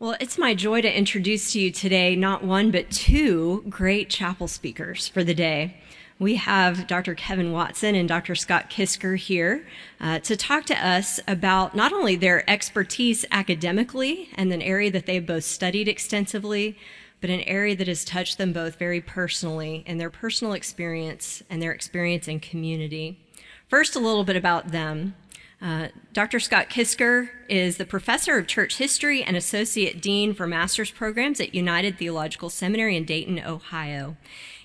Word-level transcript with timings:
Well, 0.00 0.16
it's 0.18 0.38
my 0.38 0.54
joy 0.54 0.80
to 0.80 0.96
introduce 0.96 1.52
to 1.52 1.60
you 1.60 1.70
today 1.70 2.16
not 2.16 2.42
one, 2.42 2.70
but 2.70 2.90
two 2.90 3.62
great 3.68 4.08
chapel 4.08 4.48
speakers 4.48 5.06
for 5.08 5.22
the 5.22 5.34
day. 5.34 5.76
We 6.18 6.36
have 6.36 6.86
Dr. 6.86 7.14
Kevin 7.14 7.52
Watson 7.52 7.94
and 7.94 8.08
Dr. 8.08 8.34
Scott 8.34 8.70
Kisker 8.70 9.18
here 9.18 9.66
uh, 10.00 10.20
to 10.20 10.38
talk 10.38 10.64
to 10.66 10.86
us 10.86 11.20
about 11.28 11.74
not 11.74 11.92
only 11.92 12.16
their 12.16 12.48
expertise 12.48 13.26
academically 13.30 14.30
and 14.36 14.50
an 14.54 14.62
area 14.62 14.90
that 14.90 15.04
they've 15.04 15.26
both 15.26 15.44
studied 15.44 15.86
extensively, 15.86 16.78
but 17.20 17.28
an 17.28 17.42
area 17.42 17.76
that 17.76 17.86
has 17.86 18.02
touched 18.02 18.38
them 18.38 18.54
both 18.54 18.78
very 18.78 19.02
personally 19.02 19.84
in 19.86 19.98
their 19.98 20.08
personal 20.08 20.54
experience 20.54 21.42
and 21.50 21.60
their 21.60 21.72
experience 21.72 22.26
in 22.26 22.40
community. 22.40 23.20
First, 23.68 23.94
a 23.96 24.00
little 24.00 24.24
bit 24.24 24.36
about 24.36 24.68
them. 24.68 25.14
Uh, 25.62 25.88
Dr. 26.14 26.40
Scott 26.40 26.70
Kisker 26.70 27.28
is 27.48 27.76
the 27.76 27.84
professor 27.84 28.38
of 28.38 28.46
church 28.46 28.78
history 28.78 29.22
and 29.22 29.36
associate 29.36 30.00
dean 30.00 30.32
for 30.32 30.46
master's 30.46 30.90
programs 30.90 31.38
at 31.38 31.54
United 31.54 31.98
Theological 31.98 32.48
Seminary 32.48 32.96
in 32.96 33.04
Dayton, 33.04 33.38
Ohio. 33.44 34.16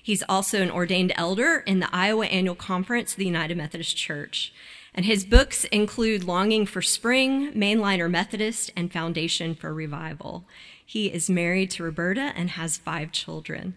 He's 0.02 0.22
also 0.26 0.62
an 0.62 0.70
ordained 0.70 1.12
elder 1.16 1.58
in 1.66 1.80
the 1.80 1.94
Iowa 1.94 2.26
Annual 2.26 2.54
Conference 2.54 3.12
of 3.12 3.18
the 3.18 3.26
United 3.26 3.58
Methodist 3.58 3.96
Church. 3.96 4.54
And 4.94 5.04
his 5.04 5.26
books 5.26 5.64
include 5.64 6.24
Longing 6.24 6.64
for 6.64 6.80
Spring, 6.80 7.52
Mainliner 7.52 8.10
Methodist, 8.10 8.70
and 8.74 8.90
Foundation 8.90 9.54
for 9.54 9.74
Revival. 9.74 10.46
He 10.84 11.08
is 11.08 11.28
married 11.28 11.70
to 11.72 11.82
Roberta 11.82 12.32
and 12.34 12.50
has 12.50 12.78
five 12.78 13.12
children. 13.12 13.76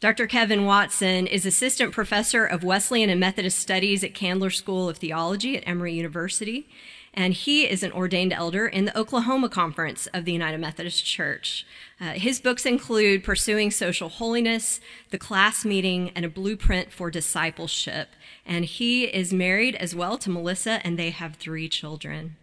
Dr. 0.00 0.28
Kevin 0.28 0.64
Watson 0.64 1.26
is 1.26 1.44
assistant 1.44 1.92
professor 1.92 2.44
of 2.44 2.62
Wesleyan 2.62 3.10
and 3.10 3.18
Methodist 3.18 3.58
Studies 3.58 4.04
at 4.04 4.14
Candler 4.14 4.48
School 4.48 4.88
of 4.88 4.98
Theology 4.98 5.56
at 5.56 5.66
Emory 5.66 5.92
University, 5.92 6.68
and 7.12 7.34
he 7.34 7.68
is 7.68 7.82
an 7.82 7.90
ordained 7.90 8.32
elder 8.32 8.68
in 8.68 8.84
the 8.84 8.96
Oklahoma 8.96 9.48
Conference 9.48 10.06
of 10.14 10.24
the 10.24 10.30
United 10.30 10.58
Methodist 10.58 11.04
Church. 11.04 11.66
Uh, 12.00 12.12
his 12.12 12.40
books 12.40 12.64
include 12.64 13.24
Pursuing 13.24 13.72
Social 13.72 14.08
Holiness, 14.08 14.80
The 15.10 15.18
Class 15.18 15.64
Meeting, 15.64 16.12
and 16.14 16.24
A 16.24 16.28
Blueprint 16.28 16.92
for 16.92 17.10
Discipleship. 17.10 18.10
And 18.46 18.66
he 18.66 19.06
is 19.06 19.32
married 19.32 19.74
as 19.74 19.96
well 19.96 20.16
to 20.18 20.30
Melissa, 20.30 20.80
and 20.84 20.96
they 20.96 21.10
have 21.10 21.34
three 21.34 21.68
children. 21.68 22.36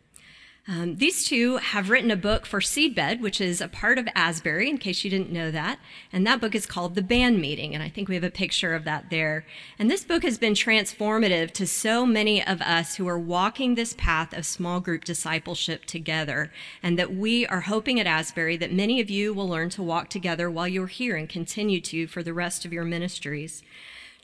Um, 0.67 0.95
these 0.95 1.23
two 1.23 1.57
have 1.57 1.91
written 1.91 2.09
a 2.09 2.15
book 2.15 2.47
for 2.47 2.59
Seedbed, 2.59 3.21
which 3.21 3.39
is 3.39 3.61
a 3.61 3.67
part 3.67 3.99
of 3.99 4.07
Asbury, 4.15 4.67
in 4.67 4.79
case 4.79 5.03
you 5.03 5.11
didn't 5.11 5.31
know 5.31 5.51
that. 5.51 5.77
And 6.11 6.25
that 6.25 6.41
book 6.41 6.55
is 6.55 6.65
called 6.65 6.95
The 6.95 7.03
Band 7.03 7.39
Meeting, 7.39 7.75
and 7.75 7.83
I 7.83 7.89
think 7.89 8.09
we 8.09 8.15
have 8.15 8.23
a 8.23 8.31
picture 8.31 8.73
of 8.73 8.83
that 8.83 9.11
there. 9.11 9.45
And 9.77 9.91
this 9.91 10.03
book 10.03 10.23
has 10.23 10.39
been 10.39 10.53
transformative 10.53 11.51
to 11.51 11.67
so 11.67 12.03
many 12.03 12.43
of 12.43 12.63
us 12.63 12.95
who 12.95 13.07
are 13.07 13.19
walking 13.19 13.75
this 13.75 13.93
path 13.93 14.35
of 14.35 14.43
small 14.43 14.79
group 14.79 15.03
discipleship 15.03 15.85
together, 15.85 16.51
and 16.81 16.97
that 16.97 17.13
we 17.13 17.45
are 17.45 17.61
hoping 17.61 17.99
at 17.99 18.07
Asbury 18.07 18.57
that 18.57 18.73
many 18.73 18.99
of 18.99 19.11
you 19.11 19.35
will 19.35 19.47
learn 19.47 19.69
to 19.69 19.83
walk 19.83 20.09
together 20.09 20.49
while 20.49 20.67
you're 20.67 20.87
here 20.87 21.15
and 21.15 21.29
continue 21.29 21.79
to 21.81 22.07
for 22.07 22.23
the 22.23 22.33
rest 22.33 22.65
of 22.65 22.73
your 22.73 22.85
ministries 22.85 23.61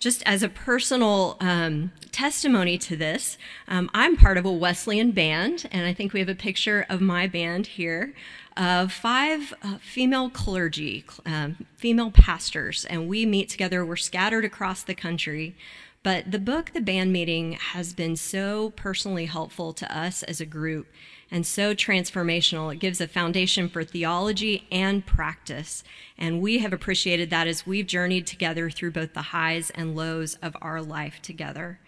just 0.02 0.24
as 0.26 0.42
a 0.42 0.50
personal 0.50 1.38
um, 1.40 1.92
testimony 2.12 2.76
to 2.80 2.96
this, 2.98 3.38
um, 3.68 3.90
I'm 3.94 4.18
part 4.18 4.36
of 4.36 4.46
a 4.46 4.52
Wesleyan 4.52 5.12
band, 5.12 5.70
and 5.72 5.86
I 5.86 5.94
think 5.94 6.12
we 6.12 6.20
have 6.20 6.28
a 6.28 6.36
picture 6.36 6.88
of 6.90 7.02
my 7.02 7.28
band 7.28 7.68
here 7.68 8.14
of 8.58 8.92
five 8.92 9.54
uh, 9.64 9.78
female 9.78 10.30
clergy, 10.30 11.06
um, 11.26 11.68
female 11.78 12.10
pastors, 12.10 12.84
and 12.86 13.08
we 13.08 13.28
meet 13.28 13.48
together. 13.48 13.86
We're 13.86 13.96
scattered 13.96 14.44
across 14.44 14.82
the 14.84 14.96
country. 14.96 15.56
But 16.04 16.32
the 16.32 16.40
book, 16.40 16.72
The 16.74 16.82
Band 16.82 17.14
Meeting, 17.14 17.54
has 17.54 17.94
been 17.94 18.16
so 18.16 18.72
personally 18.72 19.28
helpful 19.28 19.72
to 19.74 19.96
us 19.98 20.24
as 20.24 20.42
a 20.42 20.48
group 20.48 20.88
and 21.32 21.48
so 21.48 21.74
transformational. 21.74 22.72
It 22.72 22.80
gives 22.80 23.00
a 23.00 23.08
foundation 23.08 23.70
for 23.70 23.84
theology 23.84 24.68
and 24.72 25.06
practice. 25.06 25.84
And 26.18 26.42
we 26.42 26.60
have 26.60 26.74
appreciated 26.74 27.30
that 27.30 27.48
as 27.48 27.66
we've 27.66 27.88
journeyed 27.88 28.28
together 28.28 28.70
through 28.70 28.92
both 28.92 29.14
the 29.14 29.22
highs 29.22 29.70
and 29.72 29.96
lows 29.96 30.36
of 30.42 30.56
our 30.62 30.82
life 30.82 31.22
together. 31.22 31.80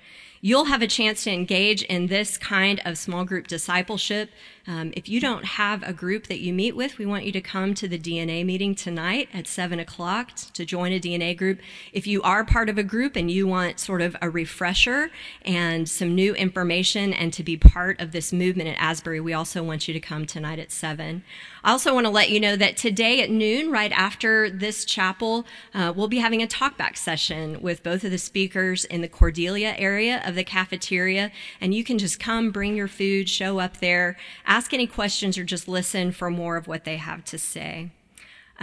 You'll 0.45 0.65
have 0.65 0.81
a 0.81 0.87
chance 0.87 1.23
to 1.23 1.31
engage 1.31 1.83
in 1.83 2.07
this 2.07 2.37
kind 2.37 2.81
of 2.83 2.97
small 2.97 3.23
group 3.23 3.47
discipleship. 3.47 4.29
Um, 4.67 4.91
if 4.93 5.07
you 5.07 5.21
don't 5.21 5.45
have 5.45 5.81
a 5.83 5.93
group 5.93 6.27
that 6.27 6.41
you 6.41 6.51
meet 6.51 6.75
with, 6.75 6.97
we 6.97 7.05
want 7.05 7.23
you 7.23 7.31
to 7.31 7.39
come 7.39 7.73
to 7.75 7.87
the 7.87 7.97
DNA 7.97 8.45
meeting 8.45 8.75
tonight 8.75 9.29
at 9.33 9.47
7 9.47 9.79
o'clock 9.79 10.31
to 10.51 10.65
join 10.65 10.91
a 10.91 10.99
DNA 10.99 11.37
group. 11.37 11.61
If 11.93 12.05
you 12.07 12.21
are 12.23 12.43
part 12.43 12.67
of 12.67 12.77
a 12.77 12.83
group 12.83 13.15
and 13.15 13.31
you 13.31 13.47
want 13.47 13.79
sort 13.79 14.01
of 14.01 14.17
a 14.21 14.29
refresher 14.29 15.11
and 15.43 15.87
some 15.87 16.13
new 16.13 16.35
information 16.35 17.13
and 17.13 17.31
to 17.31 17.41
be 17.41 17.55
part 17.55 18.01
of 18.01 18.11
this 18.11 18.33
movement 18.33 18.67
at 18.67 18.75
Asbury, 18.81 19.21
we 19.21 19.31
also 19.31 19.63
want 19.63 19.87
you 19.87 19.93
to 19.93 19.99
come 20.01 20.25
tonight 20.25 20.59
at 20.59 20.73
7. 20.73 21.23
I 21.65 21.71
also 21.71 21.93
want 21.93 22.05
to 22.05 22.11
let 22.11 22.29
you 22.29 22.41
know 22.41 22.57
that 22.57 22.75
today 22.75 23.21
at 23.21 23.29
noon, 23.29 23.71
right 23.71 23.91
after 23.93 24.49
this 24.49 24.83
chapel, 24.83 25.45
uh, 25.73 25.93
we'll 25.95 26.09
be 26.09 26.17
having 26.17 26.43
a 26.43 26.47
talkback 26.47 26.97
session 26.97 27.61
with 27.61 27.83
both 27.83 28.03
of 28.03 28.11
the 28.11 28.17
speakers 28.17 28.83
in 28.83 28.99
the 28.99 29.07
Cordelia 29.07 29.73
area 29.77 30.21
of 30.25 30.35
the 30.35 30.43
cafeteria. 30.43 31.31
And 31.61 31.73
you 31.73 31.85
can 31.85 31.97
just 31.97 32.19
come, 32.19 32.51
bring 32.51 32.75
your 32.75 32.89
food, 32.89 33.29
show 33.29 33.59
up 33.59 33.77
there, 33.77 34.17
ask 34.45 34.73
any 34.73 34.87
questions, 34.87 35.37
or 35.37 35.45
just 35.45 35.69
listen 35.69 36.11
for 36.11 36.29
more 36.29 36.57
of 36.57 36.67
what 36.67 36.83
they 36.83 36.97
have 36.97 37.23
to 37.25 37.37
say. 37.37 37.91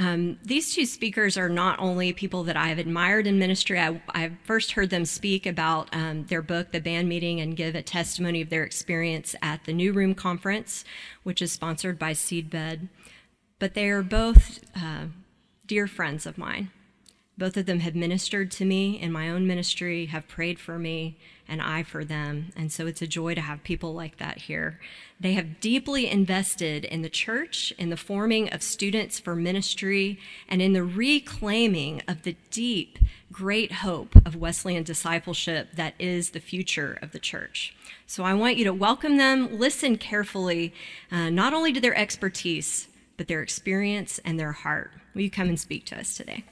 Um, 0.00 0.38
these 0.42 0.74
two 0.74 0.86
speakers 0.86 1.36
are 1.36 1.50
not 1.50 1.78
only 1.78 2.14
people 2.14 2.42
that 2.44 2.56
I've 2.56 2.78
admired 2.78 3.26
in 3.26 3.38
ministry. 3.38 3.78
I, 3.78 4.00
I 4.08 4.30
first 4.44 4.72
heard 4.72 4.88
them 4.88 5.04
speak 5.04 5.44
about 5.44 5.94
um, 5.94 6.24
their 6.24 6.40
book, 6.40 6.72
The 6.72 6.80
Band 6.80 7.06
Meeting, 7.06 7.38
and 7.38 7.54
give 7.54 7.74
a 7.74 7.82
testimony 7.82 8.40
of 8.40 8.48
their 8.48 8.64
experience 8.64 9.36
at 9.42 9.64
the 9.64 9.74
New 9.74 9.92
Room 9.92 10.14
Conference, 10.14 10.86
which 11.22 11.42
is 11.42 11.52
sponsored 11.52 11.98
by 11.98 12.12
Seedbed. 12.12 12.88
But 13.58 13.74
they 13.74 13.90
are 13.90 14.02
both 14.02 14.60
uh, 14.74 15.08
dear 15.66 15.86
friends 15.86 16.24
of 16.24 16.38
mine. 16.38 16.70
Both 17.40 17.56
of 17.56 17.64
them 17.64 17.80
have 17.80 17.94
ministered 17.94 18.50
to 18.50 18.66
me 18.66 19.00
in 19.00 19.10
my 19.10 19.30
own 19.30 19.46
ministry, 19.46 20.04
have 20.06 20.28
prayed 20.28 20.58
for 20.60 20.78
me, 20.78 21.16
and 21.48 21.62
I 21.62 21.82
for 21.82 22.04
them. 22.04 22.52
And 22.54 22.70
so 22.70 22.86
it's 22.86 23.00
a 23.00 23.06
joy 23.06 23.34
to 23.34 23.40
have 23.40 23.64
people 23.64 23.94
like 23.94 24.18
that 24.18 24.42
here. 24.42 24.78
They 25.18 25.32
have 25.32 25.58
deeply 25.58 26.06
invested 26.06 26.84
in 26.84 27.00
the 27.00 27.08
church, 27.08 27.72
in 27.78 27.88
the 27.88 27.96
forming 27.96 28.52
of 28.52 28.62
students 28.62 29.18
for 29.18 29.34
ministry, 29.34 30.18
and 30.50 30.60
in 30.60 30.74
the 30.74 30.84
reclaiming 30.84 32.02
of 32.06 32.24
the 32.24 32.36
deep, 32.50 32.98
great 33.32 33.72
hope 33.72 34.14
of 34.26 34.36
Wesleyan 34.36 34.82
discipleship 34.82 35.68
that 35.76 35.94
is 35.98 36.30
the 36.30 36.40
future 36.40 36.98
of 37.00 37.12
the 37.12 37.18
church. 37.18 37.74
So 38.06 38.22
I 38.22 38.34
want 38.34 38.58
you 38.58 38.64
to 38.64 38.74
welcome 38.74 39.16
them, 39.16 39.58
listen 39.58 39.96
carefully, 39.96 40.74
uh, 41.10 41.30
not 41.30 41.54
only 41.54 41.72
to 41.72 41.80
their 41.80 41.96
expertise, 41.96 42.88
but 43.16 43.28
their 43.28 43.40
experience 43.40 44.20
and 44.26 44.38
their 44.38 44.52
heart. 44.52 44.92
Will 45.14 45.22
you 45.22 45.30
come 45.30 45.48
and 45.48 45.58
speak 45.58 45.86
to 45.86 45.98
us 45.98 46.18
today? 46.18 46.44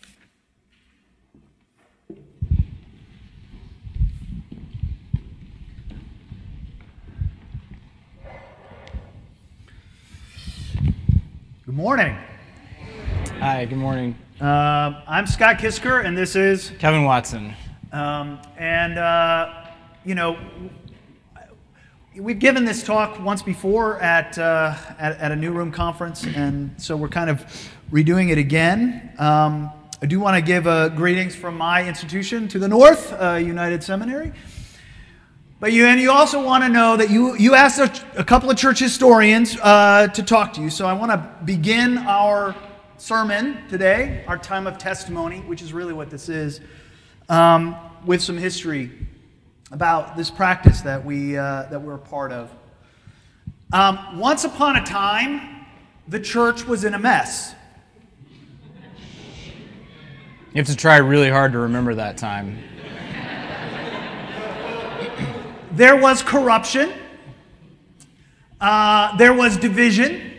Good 11.69 11.77
morning. 11.77 12.17
Hi, 13.41 13.67
good 13.67 13.77
morning. 13.77 14.17
Uh, 14.41 15.03
I'm 15.07 15.27
Scott 15.27 15.59
Kisker, 15.59 16.03
and 16.03 16.17
this 16.17 16.35
is 16.35 16.73
Kevin 16.79 17.05
Watson. 17.05 17.53
Um, 17.93 18.41
and, 18.57 18.99
uh, 18.99 19.67
you 20.03 20.15
know, 20.15 20.39
we've 22.17 22.39
given 22.39 22.65
this 22.65 22.83
talk 22.83 23.21
once 23.21 23.43
before 23.43 24.01
at, 24.01 24.39
uh, 24.39 24.77
at, 24.99 25.19
at, 25.19 25.31
a 25.31 25.37
new 25.37 25.53
room 25.53 25.71
conference, 25.71 26.25
and 26.25 26.71
so 26.81 26.97
we're 26.97 27.07
kind 27.11 27.29
of 27.29 27.45
redoing 27.93 28.31
it 28.31 28.39
again. 28.39 29.13
Um, 29.19 29.71
I 30.01 30.07
do 30.07 30.21
want 30.21 30.37
to 30.37 30.41
give 30.41 30.67
uh, 30.67 30.89
greetings 30.89 31.37
from 31.37 31.59
my 31.59 31.87
institution 31.87 32.49
to 32.49 32.59
the 32.59 32.69
north, 32.69 33.13
uh, 33.13 33.35
United 33.35 33.85
Seminary. 33.85 34.33
But 35.61 35.73
you, 35.73 35.87
and 35.87 36.01
you 36.01 36.13
also 36.13 36.41
want 36.41 36.63
to 36.63 36.69
know 36.69 36.97
that 36.97 37.11
you, 37.11 37.37
you 37.37 37.57
asked 37.57 37.81
a, 37.81 38.21
a 38.21 38.23
couple 38.23 38.49
of 38.49 38.57
church 38.57 38.79
historians 38.79 39.59
uh, 39.61 40.07
to 40.07 40.23
talk 40.23 40.53
to 40.53 40.61
you. 40.61 40.71
So 40.71 40.87
I 40.87 40.93
want 40.93 41.11
to 41.11 41.45
begin 41.45 41.99
our 41.99 42.55
sermon 42.97 43.67
today, 43.69 44.25
our 44.29 44.39
time 44.39 44.69
of 44.69 44.79
testimony, 44.79 45.41
which 45.41 45.61
is 45.61 45.73
really 45.73 45.93
what 45.93 46.11
this 46.11 46.29
is, 46.29 46.61
um, 47.29 47.75
with 48.07 48.23
some 48.23 48.39
history 48.39 48.93
about 49.73 50.17
this 50.17 50.31
practice 50.31 50.81
that, 50.83 51.05
we, 51.05 51.37
uh, 51.37 51.65
that 51.65 51.83
we're 51.83 51.95
a 51.95 51.99
part 51.99 52.31
of. 52.31 52.55
Um, 53.73 54.17
once 54.17 54.45
upon 54.45 54.77
a 54.77 54.85
time, 54.85 55.67
the 56.07 56.21
church 56.21 56.69
was 56.69 56.85
in 56.85 56.95
a 56.95 57.01
mess. 57.01 57.53
You 60.55 60.63
have 60.63 60.67
to 60.69 60.77
try 60.77 60.99
really 60.99 61.31
hard 61.31 61.51
to 61.53 61.59
remember 61.59 61.97
that 61.97 62.17
time. 62.17 62.59
There 65.79 65.95
was 65.95 66.25
corruption. 66.25 66.93
Uh, 68.61 69.17
there 69.17 69.33
was 69.33 69.57
division. 69.57 70.33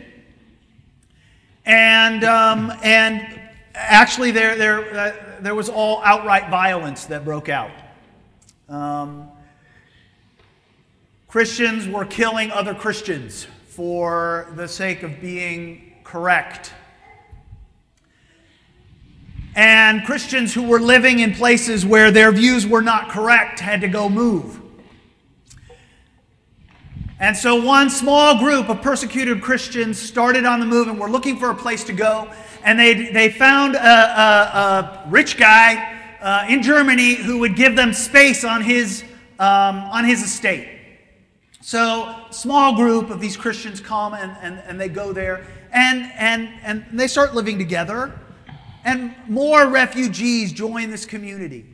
And, 1.65 2.25
um, 2.25 2.74
and 2.83 3.39
actually, 3.74 4.31
there, 4.31 4.57
there, 4.57 4.94
uh, 4.94 5.39
there 5.39 5.56
was 5.56 5.69
all 5.69 6.01
outright 6.03 6.50
violence 6.50 7.06
that 7.06 7.24
broke 7.24 7.47
out. 7.47 7.71
Um, 8.68 9.30
Christians 11.30 11.88
were 11.88 12.03
killing 12.03 12.51
other 12.51 12.75
Christians 12.75 13.47
for 13.69 14.51
the 14.57 14.68
sake 14.68 15.03
of 15.03 15.21
being 15.21 15.94
correct. 16.03 16.74
And 19.56 20.03
Christians 20.03 20.53
who 20.53 20.63
were 20.63 20.81
living 20.81 21.19
in 21.19 21.33
places 21.33 21.86
where 21.86 22.12
their 22.12 22.33
views 22.33 22.68
were 22.68 22.81
not 22.81 23.07
correct 23.07 23.62
had 23.62 23.80
to 23.80 23.88
go 23.88 24.09
move. 24.09 24.59
And 27.19 27.36
so 27.36 27.62
one 27.62 27.89
small 27.89 28.39
group 28.39 28.69
of 28.69 28.81
persecuted 28.81 29.42
Christians 29.42 30.00
started 30.00 30.45
on 30.45 30.62
the 30.62 30.66
move 30.66 30.88
and 30.88 30.98
were 30.98 31.10
looking 31.10 31.38
for 31.38 31.50
a 31.50 31.56
place 31.56 31.83
to 31.86 31.94
go. 31.94 32.31
And 32.63 32.80
they, 32.80 33.12
they 33.12 33.30
found 33.30 33.75
a, 33.75 33.80
a, 33.80 35.06
a 35.06 35.06
rich 35.10 35.38
guy 35.38 36.00
uh, 36.21 36.45
in 36.48 36.63
Germany 36.63 37.16
who 37.16 37.39
would 37.39 37.56
give 37.57 37.75
them 37.75 37.94
space 37.94 38.45
on 38.45 38.62
his, 38.62 39.04
um, 39.38 39.77
on 39.92 40.06
his 40.06 40.24
estate. 40.24 40.77
So, 41.62 42.16
small 42.31 42.75
group 42.75 43.10
of 43.10 43.19
these 43.19 43.36
Christians 43.36 43.81
come 43.81 44.13
and, 44.13 44.36
and, 44.42 44.60
and 44.65 44.80
they 44.80 44.88
go 44.88 45.12
there 45.12 45.45
and, 45.72 46.10
and, 46.15 46.50
and 46.63 46.86
they 46.94 47.07
start 47.07 47.36
living 47.36 47.57
together. 47.57 48.18
And 48.86 49.13
more 49.27 49.68
refugees 49.68 50.54
join 50.54 50.89
this 50.89 51.06
community. 51.06 51.65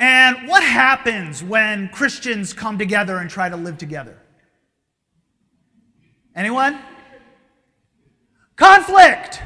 And 0.00 0.48
what 0.48 0.62
happens 0.62 1.44
when 1.44 1.90
Christians 1.90 2.54
come 2.54 2.78
together 2.78 3.18
and 3.18 3.28
try 3.28 3.50
to 3.50 3.56
live 3.56 3.76
together? 3.76 4.16
Anyone? 6.34 6.78
Conflict. 8.56 9.42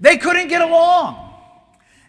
They 0.00 0.16
couldn't 0.16 0.48
get 0.48 0.62
along. 0.62 1.34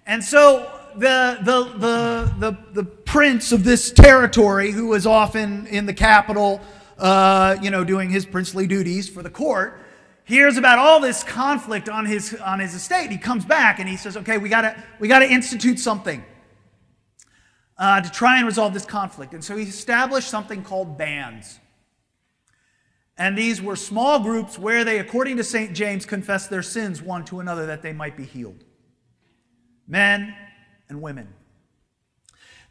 And 0.06 0.24
so 0.24 0.72
the, 0.96 1.38
the, 1.42 1.64
the, 1.80 2.34
the, 2.40 2.58
the 2.72 2.84
prince 2.86 3.52
of 3.52 3.66
this 3.66 3.92
territory, 3.92 4.72
who 4.72 4.88
was 4.88 5.06
often 5.06 5.68
in 5.68 5.86
the 5.86 5.94
capital, 5.94 6.62
uh, 6.98 7.58
you 7.62 7.72
know, 7.72 7.84
doing 7.84 8.10
his 8.10 8.26
princely 8.26 8.68
duties 8.68 9.10
for 9.10 9.22
the 9.22 9.30
court, 9.30 9.82
hears 10.24 10.56
about 10.56 10.80
all 10.80 11.02
this 11.02 11.26
conflict 11.26 11.90
on 11.90 12.06
his, 12.06 12.36
on 12.36 12.62
his 12.62 12.74
estate. 12.74 13.12
He 13.12 13.18
comes 13.18 13.44
back 13.44 13.80
and 13.80 13.90
he 13.90 13.98
says, 13.98 14.16
okay, 14.16 14.38
we 14.38 14.48
gotta, 14.48 14.82
we 15.02 15.10
gotta 15.10 15.30
institute 15.30 15.78
something 15.78 16.24
uh, 17.78 18.02
to 18.02 18.12
try 18.12 18.38
and 18.38 18.46
resolve 18.46 18.74
this 18.74 18.86
conflict. 18.86 19.34
And 19.34 19.44
so 19.44 19.56
he 19.56 19.64
established 19.64 20.30
something 20.30 20.64
called 20.64 20.98
bands. 20.98 21.60
And 23.18 23.38
these 23.38 23.62
were 23.62 23.76
small 23.76 24.20
groups 24.20 24.60
where 24.60 24.84
they, 24.84 25.00
according 25.00 25.38
to 25.38 25.44
St. 25.44 25.74
James, 25.74 26.06
confessed 26.06 26.50
their 26.50 26.62
sins 26.62 27.02
one 27.02 27.26
to 27.26 27.40
another 27.40 27.66
that 27.66 27.82
they 27.82 27.94
might 27.94 28.16
be 28.16 28.26
healed. 28.26 28.64
Men 29.88 30.36
and 30.90 31.02
women. 31.02 31.34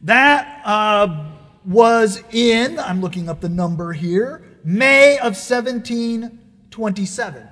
That 0.02 0.62
uh, 0.64 1.32
was 1.64 2.22
in, 2.30 2.78
I'm 2.78 3.00
looking 3.00 3.28
up 3.28 3.40
the 3.40 3.48
number 3.48 3.92
here, 3.92 4.44
May 4.62 5.18
of 5.18 5.34
1727. 5.34 7.48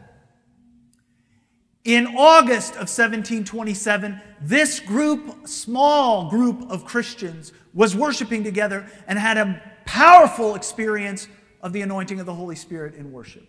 In 1.85 2.17
August 2.17 2.73
of 2.73 2.89
1727, 2.89 4.19
this 4.41 4.81
group, 4.81 5.47
small 5.47 6.31
group 6.31 6.71
of 6.71 6.87
Christians, 6.87 7.53
was 7.75 7.95
worshiping 7.95 8.43
together 8.43 8.87
and 9.07 9.19
had 9.19 9.37
a 9.37 9.63
powerful 9.85 10.55
experience 10.55 11.29
of 11.61 11.75
the 11.75 11.83
anointing 11.83 12.21
of 12.21 12.27
the 12.27 12.35
Holy 12.35 12.57
Spirit 12.57 12.95
in 12.95 13.13
worship. 13.13 13.47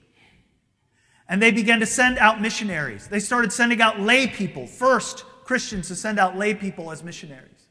And 1.29 1.41
they 1.41 1.51
began 1.51 1.79
to 1.79 1.85
send 1.85 2.17
out 2.17 2.41
missionaries. 2.41 3.07
They 3.07 3.21
started 3.21 3.53
sending 3.53 3.81
out 3.81 4.01
lay 4.01 4.27
people, 4.27 4.67
first 4.67 5.23
Christians 5.45 5.87
to 5.87 5.95
send 5.95 6.19
out 6.19 6.37
lay 6.37 6.53
people 6.53 6.91
as 6.91 7.03
missionaries. 7.03 7.67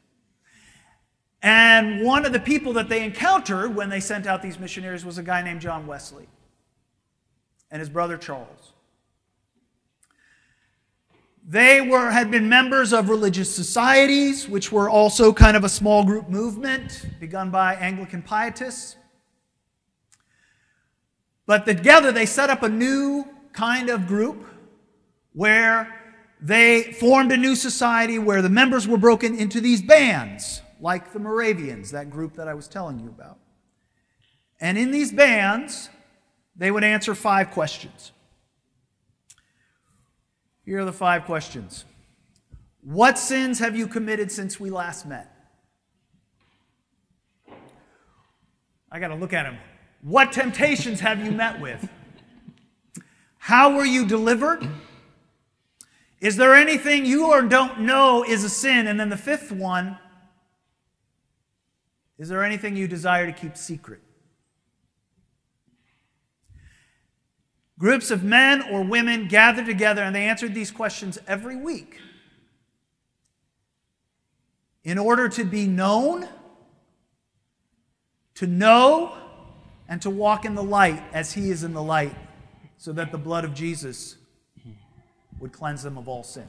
And 1.43 2.01
one 2.01 2.25
of 2.25 2.33
the 2.33 2.39
people 2.39 2.73
that 2.73 2.89
they 2.89 3.03
encountered 3.03 3.75
when 3.75 3.89
they 3.89 3.99
sent 3.99 4.25
out 4.25 4.41
these 4.41 4.57
missionaries 4.57 5.05
was 5.05 5.19
a 5.19 5.23
guy 5.23 5.43
named 5.43 5.61
John 5.61 5.85
Wesley 5.85 6.27
and 7.69 7.79
his 7.79 7.89
brother 7.89 8.17
Charles. 8.17 8.73
They 11.47 11.79
were, 11.79 12.09
had 12.09 12.31
been 12.31 12.49
members 12.49 12.91
of 12.91 13.07
religious 13.07 13.53
societies, 13.53 14.49
which 14.49 14.71
were 14.71 14.89
also 14.89 15.31
kind 15.31 15.55
of 15.55 15.63
a 15.63 15.69
small 15.69 16.03
group 16.03 16.27
movement 16.27 17.05
begun 17.19 17.51
by 17.51 17.75
Anglican 17.75 18.23
pietists. 18.23 18.95
But 21.45 21.65
together 21.65 22.11
they 22.11 22.25
set 22.25 22.49
up 22.49 22.63
a 22.63 22.69
new 22.69 23.25
kind 23.53 23.91
of 23.91 24.07
group 24.07 24.43
where 25.33 26.01
they 26.41 26.93
formed 26.93 27.31
a 27.31 27.37
new 27.37 27.55
society 27.55 28.17
where 28.17 28.41
the 28.41 28.49
members 28.49 28.87
were 28.87 28.97
broken 28.97 29.37
into 29.37 29.61
these 29.61 29.83
bands, 29.83 30.63
like 30.81 31.13
the 31.13 31.19
Moravians, 31.19 31.91
that 31.91 32.09
group 32.09 32.33
that 32.37 32.47
I 32.47 32.55
was 32.55 32.67
telling 32.67 32.99
you 32.99 33.09
about. 33.09 33.37
And 34.59 34.79
in 34.79 34.89
these 34.89 35.11
bands, 35.11 35.89
they 36.55 36.71
would 36.71 36.83
answer 36.83 37.13
five 37.13 37.51
questions. 37.51 38.13
Here 40.65 40.79
are 40.79 40.85
the 40.85 40.93
five 40.93 41.25
questions 41.25 41.85
What 42.81 43.17
sins 43.17 43.59
have 43.59 43.75
you 43.75 43.87
committed 43.87 44.31
since 44.31 44.59
we 44.59 44.69
last 44.69 45.05
met? 45.05 45.31
I 48.91 48.99
got 48.99 49.09
to 49.09 49.15
look 49.15 49.33
at 49.33 49.45
him. 49.45 49.57
What 50.01 50.31
temptations 50.31 50.99
have 50.99 51.23
you 51.23 51.31
met 51.31 51.59
with? 51.59 51.89
How 53.37 53.75
were 53.75 53.85
you 53.85 54.05
delivered? 54.05 54.67
Is 56.21 56.37
there 56.37 56.55
anything 56.55 57.05
you 57.05 57.27
or 57.27 57.41
don't 57.41 57.81
know 57.81 58.23
is 58.23 58.43
a 58.43 58.49
sin? 58.49 58.87
And 58.87 58.99
then 58.99 59.09
the 59.09 59.17
fifth 59.17 59.51
one 59.51 59.97
is 62.17 62.29
there 62.29 62.43
anything 62.43 62.77
you 62.77 62.87
desire 62.87 63.25
to 63.25 63.33
keep 63.33 63.57
secret? 63.57 63.99
Groups 67.77 68.09
of 68.09 68.23
men 68.23 68.61
or 68.71 68.83
women 68.83 69.27
gathered 69.27 69.65
together 69.65 70.01
and 70.01 70.15
they 70.15 70.25
answered 70.27 70.53
these 70.53 70.71
questions 70.71 71.19
every 71.27 71.57
week. 71.57 71.99
In 74.83 74.97
order 74.97 75.27
to 75.29 75.43
be 75.43 75.65
known, 75.65 76.27
to 78.35 78.47
know, 78.47 79.13
and 79.87 80.01
to 80.01 80.09
walk 80.09 80.45
in 80.45 80.55
the 80.55 80.63
light 80.63 81.01
as 81.13 81.33
He 81.33 81.49
is 81.49 81.63
in 81.63 81.73
the 81.73 81.83
light, 81.83 82.15
so 82.77 82.91
that 82.93 83.11
the 83.11 83.17
blood 83.17 83.43
of 83.43 83.53
Jesus 83.53 84.15
would 85.39 85.51
cleanse 85.51 85.83
them 85.83 85.97
of 85.97 86.07
all 86.07 86.23
sin. 86.23 86.47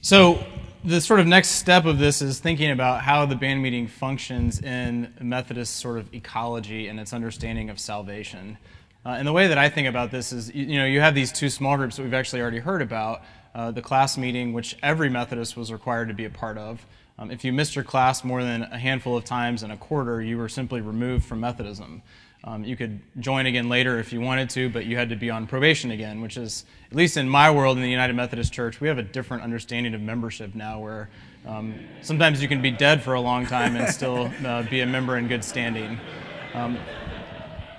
So, 0.00 0.42
the 0.88 1.02
sort 1.02 1.20
of 1.20 1.26
next 1.26 1.50
step 1.50 1.84
of 1.84 1.98
this 1.98 2.22
is 2.22 2.40
thinking 2.40 2.70
about 2.70 3.02
how 3.02 3.26
the 3.26 3.36
band 3.36 3.62
meeting 3.62 3.86
functions 3.86 4.58
in 4.58 5.12
Methodist 5.20 5.76
sort 5.76 5.98
of 5.98 6.14
ecology 6.14 6.88
and 6.88 6.98
its 6.98 7.12
understanding 7.12 7.68
of 7.68 7.78
salvation. 7.78 8.56
Uh, 9.04 9.10
and 9.10 9.28
the 9.28 9.32
way 9.32 9.48
that 9.48 9.58
I 9.58 9.68
think 9.68 9.86
about 9.86 10.10
this 10.10 10.32
is, 10.32 10.54
you 10.54 10.78
know, 10.78 10.86
you 10.86 11.00
have 11.00 11.14
these 11.14 11.30
two 11.30 11.50
small 11.50 11.76
groups 11.76 11.96
that 11.96 12.04
we've 12.04 12.14
actually 12.14 12.40
already 12.40 12.58
heard 12.58 12.80
about. 12.80 13.22
Uh, 13.54 13.70
the 13.70 13.82
class 13.82 14.16
meeting, 14.16 14.54
which 14.54 14.78
every 14.82 15.10
Methodist 15.10 15.58
was 15.58 15.70
required 15.70 16.08
to 16.08 16.14
be 16.14 16.24
a 16.24 16.30
part 16.30 16.56
of. 16.56 16.86
Um, 17.18 17.30
if 17.30 17.44
you 17.44 17.52
missed 17.52 17.76
your 17.76 17.84
class 17.84 18.24
more 18.24 18.42
than 18.42 18.62
a 18.62 18.78
handful 18.78 19.14
of 19.14 19.26
times 19.26 19.62
in 19.62 19.70
a 19.70 19.76
quarter, 19.76 20.22
you 20.22 20.38
were 20.38 20.48
simply 20.48 20.80
removed 20.80 21.26
from 21.26 21.40
Methodism. 21.40 22.02
Um, 22.44 22.64
you 22.64 22.76
could 22.76 23.00
join 23.18 23.46
again 23.46 23.68
later 23.68 23.98
if 23.98 24.12
you 24.12 24.20
wanted 24.20 24.48
to, 24.50 24.70
but 24.70 24.86
you 24.86 24.96
had 24.96 25.08
to 25.10 25.16
be 25.16 25.28
on 25.28 25.46
probation 25.46 25.90
again, 25.90 26.20
which 26.20 26.36
is, 26.36 26.64
at 26.90 26.96
least 26.96 27.16
in 27.16 27.28
my 27.28 27.50
world 27.50 27.76
in 27.76 27.82
the 27.82 27.90
United 27.90 28.14
Methodist 28.14 28.52
Church, 28.52 28.80
we 28.80 28.86
have 28.88 28.98
a 28.98 29.02
different 29.02 29.42
understanding 29.42 29.92
of 29.94 30.00
membership 30.00 30.54
now 30.54 30.78
where 30.78 31.08
um, 31.46 31.74
sometimes 32.00 32.40
you 32.40 32.48
can 32.48 32.62
be 32.62 32.70
dead 32.70 33.02
for 33.02 33.14
a 33.14 33.20
long 33.20 33.44
time 33.44 33.74
and 33.74 33.92
still 33.92 34.30
uh, 34.46 34.62
be 34.62 34.80
a 34.80 34.86
member 34.86 35.16
in 35.16 35.26
good 35.26 35.42
standing. 35.42 35.98
Um, 36.54 36.78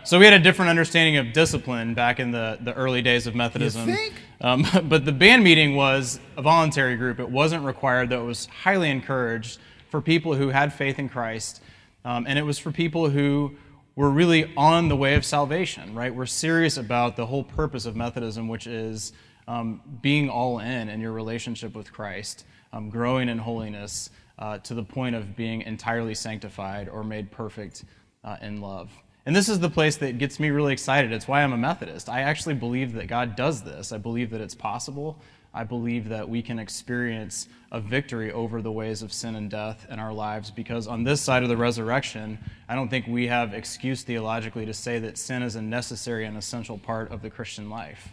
so 0.04 0.20
we 0.20 0.26
had 0.26 0.34
a 0.34 0.40
different 0.40 0.70
understanding 0.70 1.18
of 1.18 1.34
discipline 1.34 1.94
back 1.94 2.20
in 2.20 2.32
the, 2.32 2.58
the 2.62 2.74
early 2.74 3.02
days 3.02 3.28
of 3.28 3.36
Methodism. 3.36 3.96
Um, 4.42 4.66
but 4.84 5.06
the 5.06 5.12
band 5.12 5.44
meeting 5.44 5.76
was 5.76 6.20
a 6.36 6.42
voluntary 6.42 6.98
group. 6.98 7.20
It 7.20 7.30
wasn't 7.30 7.64
required, 7.64 8.10
though 8.10 8.24
it 8.24 8.28
was 8.28 8.46
highly 8.48 8.90
encouraged 8.90 9.60
for 9.90 10.02
people 10.02 10.36
who 10.36 10.50
had 10.50 10.74
faith 10.74 11.00
in 11.00 11.10
Christ. 11.10 11.62
Um, 12.06 12.26
and 12.28 12.40
it 12.40 12.44
was 12.44 12.58
for 12.58 12.72
people 12.72 13.10
who 13.10 13.56
we're 14.00 14.08
really 14.08 14.50
on 14.56 14.88
the 14.88 14.96
way 14.96 15.16
of 15.16 15.26
salvation, 15.26 15.94
right? 15.94 16.16
We're 16.16 16.26
serious 16.26 16.78
about 16.78 17.18
the 17.18 17.26
whole 17.26 17.44
purpose 17.44 17.86
of 17.86 17.98
Methodism, 17.98 18.48
which 18.48 18.66
is 18.66 19.12
um, 19.46 19.82
being 20.02 20.30
all 20.30 20.60
in 20.60 20.88
in 20.88 21.02
your 21.02 21.12
relationship 21.12 21.76
with 21.76 21.92
Christ, 21.92 22.46
um, 22.72 22.90
growing 22.90 23.28
in 23.28 23.38
holiness 23.38 24.10
uh, 24.38 24.60
to 24.60 24.74
the 24.74 24.84
point 24.84 25.18
of 25.18 25.36
being 25.36 25.64
entirely 25.64 26.16
sanctified 26.16 26.88
or 26.88 27.04
made 27.04 27.30
perfect 27.30 27.84
uh, 28.24 28.38
in 28.42 28.62
love. 28.62 28.90
And 29.26 29.36
this 29.36 29.50
is 29.50 29.60
the 29.60 29.70
place 29.70 29.98
that 29.98 30.18
gets 30.18 30.40
me 30.40 30.50
really 30.50 30.72
excited. 30.72 31.12
It's 31.12 31.28
why 31.28 31.44
I'm 31.44 31.52
a 31.52 31.58
Methodist. 31.58 32.08
I 32.08 32.22
actually 32.22 32.56
believe 32.56 32.94
that 32.94 33.08
God 33.08 33.36
does 33.36 33.64
this. 33.64 33.92
I 33.92 33.98
believe 33.98 34.30
that 34.30 34.40
it's 34.40 34.56
possible. 34.56 35.20
I 35.54 35.64
believe 35.64 36.10
that 36.10 36.28
we 36.28 36.42
can 36.42 36.60
experience 36.60 37.48
a 37.72 37.80
victory 37.80 38.32
over 38.32 38.62
the 38.62 38.72
ways 38.72 39.02
of 39.02 39.12
sin 39.12 39.36
and 39.36 39.50
death 39.50 39.88
in 39.90 40.00
our 40.00 40.14
lives 40.14 40.52
because 40.52 40.88
on 40.88 41.04
this 41.04 41.22
side 41.22 41.44
of 41.44 41.50
the 41.50 41.58
resurrection, 41.58 42.38
I 42.68 42.76
don't 42.76 42.90
think 42.90 43.08
we 43.08 43.28
have 43.28 43.54
excuse 43.54 44.04
theologically 44.04 44.66
to 44.66 44.74
say 44.74 45.00
that 45.00 45.18
sin 45.18 45.42
is 45.42 45.56
a 45.56 45.62
necessary 45.62 46.26
and 46.26 46.38
essential 46.38 46.78
part 46.78 47.12
of 47.12 47.22
the 47.22 47.30
Christian 47.30 47.70
life, 47.70 48.10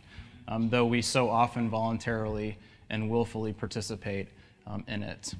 um, 0.48 0.70
though 0.70 0.86
we 0.86 1.02
so 1.02 1.28
often 1.28 1.68
voluntarily 1.68 2.56
and 2.88 3.10
willfully 3.10 3.52
participate 3.52 4.28
um, 4.66 4.84
in 4.88 5.02
it. 5.02 5.34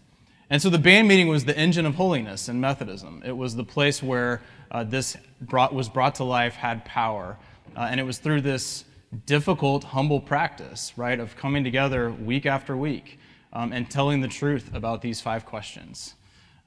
And 0.48 0.62
so 0.62 0.70
the 0.70 0.78
band 0.78 1.08
meeting 1.08 1.28
was 1.28 1.44
the 1.44 1.56
engine 1.56 1.86
of 1.86 1.96
holiness 1.96 2.48
in 2.48 2.60
Methodism. 2.60 3.22
It 3.24 3.36
was 3.36 3.56
the 3.56 3.64
place 3.64 4.02
where 4.02 4.40
uh, 4.70 4.84
this 4.84 5.16
brought, 5.40 5.74
was 5.74 5.88
brought 5.88 6.16
to 6.16 6.24
life, 6.24 6.54
had 6.54 6.84
power. 6.84 7.36
Uh, 7.76 7.88
and 7.90 7.98
it 7.98 8.04
was 8.04 8.18
through 8.18 8.42
this 8.42 8.84
difficult, 9.24 9.84
humble 9.84 10.20
practice, 10.20 10.92
right, 10.96 11.18
of 11.18 11.36
coming 11.36 11.64
together 11.64 12.10
week 12.10 12.46
after 12.46 12.76
week 12.76 13.18
um, 13.52 13.72
and 13.72 13.90
telling 13.90 14.20
the 14.20 14.28
truth 14.28 14.74
about 14.74 15.02
these 15.02 15.20
five 15.20 15.46
questions. 15.46 16.14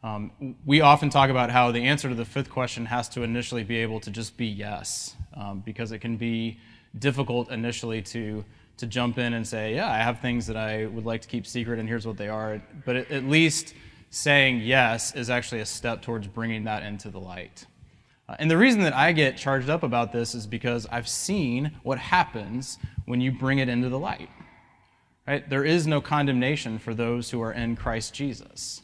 Um, 0.02 0.56
we 0.66 0.80
often 0.82 1.10
talk 1.10 1.30
about 1.30 1.50
how 1.52 1.72
the 1.72 1.84
answer 1.84 2.08
to 2.08 2.16
the 2.16 2.26
fifth 2.26 2.50
question 2.50 2.86
has 2.86 3.10
to 3.10 3.24
initially 3.24 3.64
be 3.64 3.78
able 3.78 4.00
to 4.00 4.10
just 4.10 4.38
be 4.38 4.46
yes, 4.46 5.16
um, 5.34 5.60
because 5.60 5.92
it 5.92 6.00
can 6.00 6.16
be 6.16 6.60
difficult 6.98 7.52
initially 7.52 8.02
to 8.02 8.46
to 8.78 8.88
jump 8.88 9.18
in 9.18 9.34
and 9.34 9.46
say, 9.46 9.76
yeah, 9.76 9.92
I 9.92 9.98
have 9.98 10.22
things 10.22 10.48
that 10.48 10.56
I 10.56 10.86
would 10.86 11.06
like 11.06 11.22
to 11.24 11.28
keep 11.28 11.46
secret, 11.46 11.80
and 11.80 11.90
here's 11.90 12.08
what 12.08 12.16
they 12.16 12.30
are. 12.30 12.62
But 12.86 12.96
at 12.96 13.26
least 13.26 13.74
saying 14.10 14.62
yes 14.62 15.14
is 15.14 15.30
actually 15.30 15.60
a 15.60 15.66
step 15.66 16.02
towards 16.02 16.28
bringing 16.28 16.64
that 16.64 16.84
into 16.84 17.10
the 17.10 17.20
light. 17.20 17.66
Uh, 18.30 18.36
and 18.38 18.52
the 18.52 18.58
reason 18.58 18.82
that 18.82 18.96
I 18.96 19.12
get 19.12 19.38
charged 19.38 19.72
up 19.72 19.82
about 19.82 20.12
this 20.12 20.36
is 20.36 20.46
because 20.46 20.86
I've 20.92 21.08
seen 21.08 21.72
what 21.82 21.98
happens 21.98 22.78
when 23.06 23.22
you 23.22 23.32
bring 23.32 23.58
it 23.58 23.68
into 23.68 23.90
the 23.90 23.98
light. 23.98 24.30
Right? 25.28 25.50
There 25.50 25.66
is 25.66 25.88
no 25.88 26.00
condemnation 26.00 26.78
for 26.78 26.94
those 26.94 27.32
who 27.32 27.42
are 27.42 27.52
in 27.52 27.76
Christ 27.76 28.14
Jesus. 28.14 28.84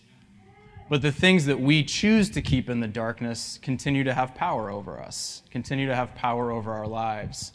But 0.89 1.03
the 1.03 1.11
things 1.11 1.45
that 1.45 1.59
we 1.59 1.83
choose 1.83 2.31
to 2.31 2.41
keep 2.41 2.71
in 2.71 2.79
the 2.79 2.87
darkness 2.87 3.59
continue 3.61 4.03
to 4.03 4.15
have 4.15 4.33
power 4.33 4.71
over 4.71 4.99
us, 4.99 5.43
continue 5.51 5.87
to 5.87 5.95
have 5.95 6.15
power 6.15 6.51
over 6.51 6.73
our 6.73 6.87
lives. 6.87 7.51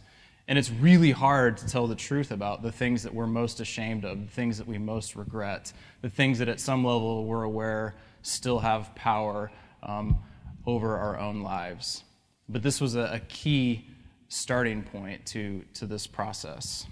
And 0.47 0.59
it's 0.59 0.71
really 0.71 1.11
hard 1.11 1.57
to 1.57 1.67
tell 1.67 1.89
the 1.89 1.97
truth 1.97 2.31
about 2.31 2.63
the 2.63 2.73
things 2.73 3.03
that 3.03 3.15
we're 3.15 3.27
most 3.27 3.59
ashamed 3.59 4.05
of, 4.05 4.21
the 4.21 4.33
things 4.33 4.59
that 4.59 4.67
we 4.67 4.79
most 4.79 5.17
regret, 5.17 5.73
the 6.03 6.11
things 6.11 6.39
that 6.39 6.49
at 6.49 6.61
some 6.61 6.85
level 6.85 7.25
we're 7.25 7.45
aware 7.45 7.97
still 8.23 8.61
have 8.61 8.95
power 8.95 9.51
um, 9.83 10.19
over 10.67 10.97
our 10.97 11.19
own 11.19 11.43
lives. 11.43 12.05
But 12.49 12.63
this 12.63 12.81
was 12.81 12.97
a, 12.97 13.13
a 13.13 13.21
key 13.29 13.87
starting 14.29 14.83
point 14.83 15.25
to, 15.27 15.65
to 15.75 15.87
this 15.87 16.07
process. 16.07 16.87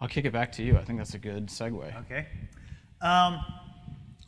I'll 0.00 0.08
kick 0.08 0.24
it 0.24 0.32
back 0.32 0.52
to 0.52 0.62
you. 0.62 0.76
I 0.76 0.84
think 0.84 0.98
that's 0.98 1.14
a 1.14 1.18
good 1.18 1.48
segue. 1.48 1.96
Okay. 2.04 2.26
Um, 3.00 3.44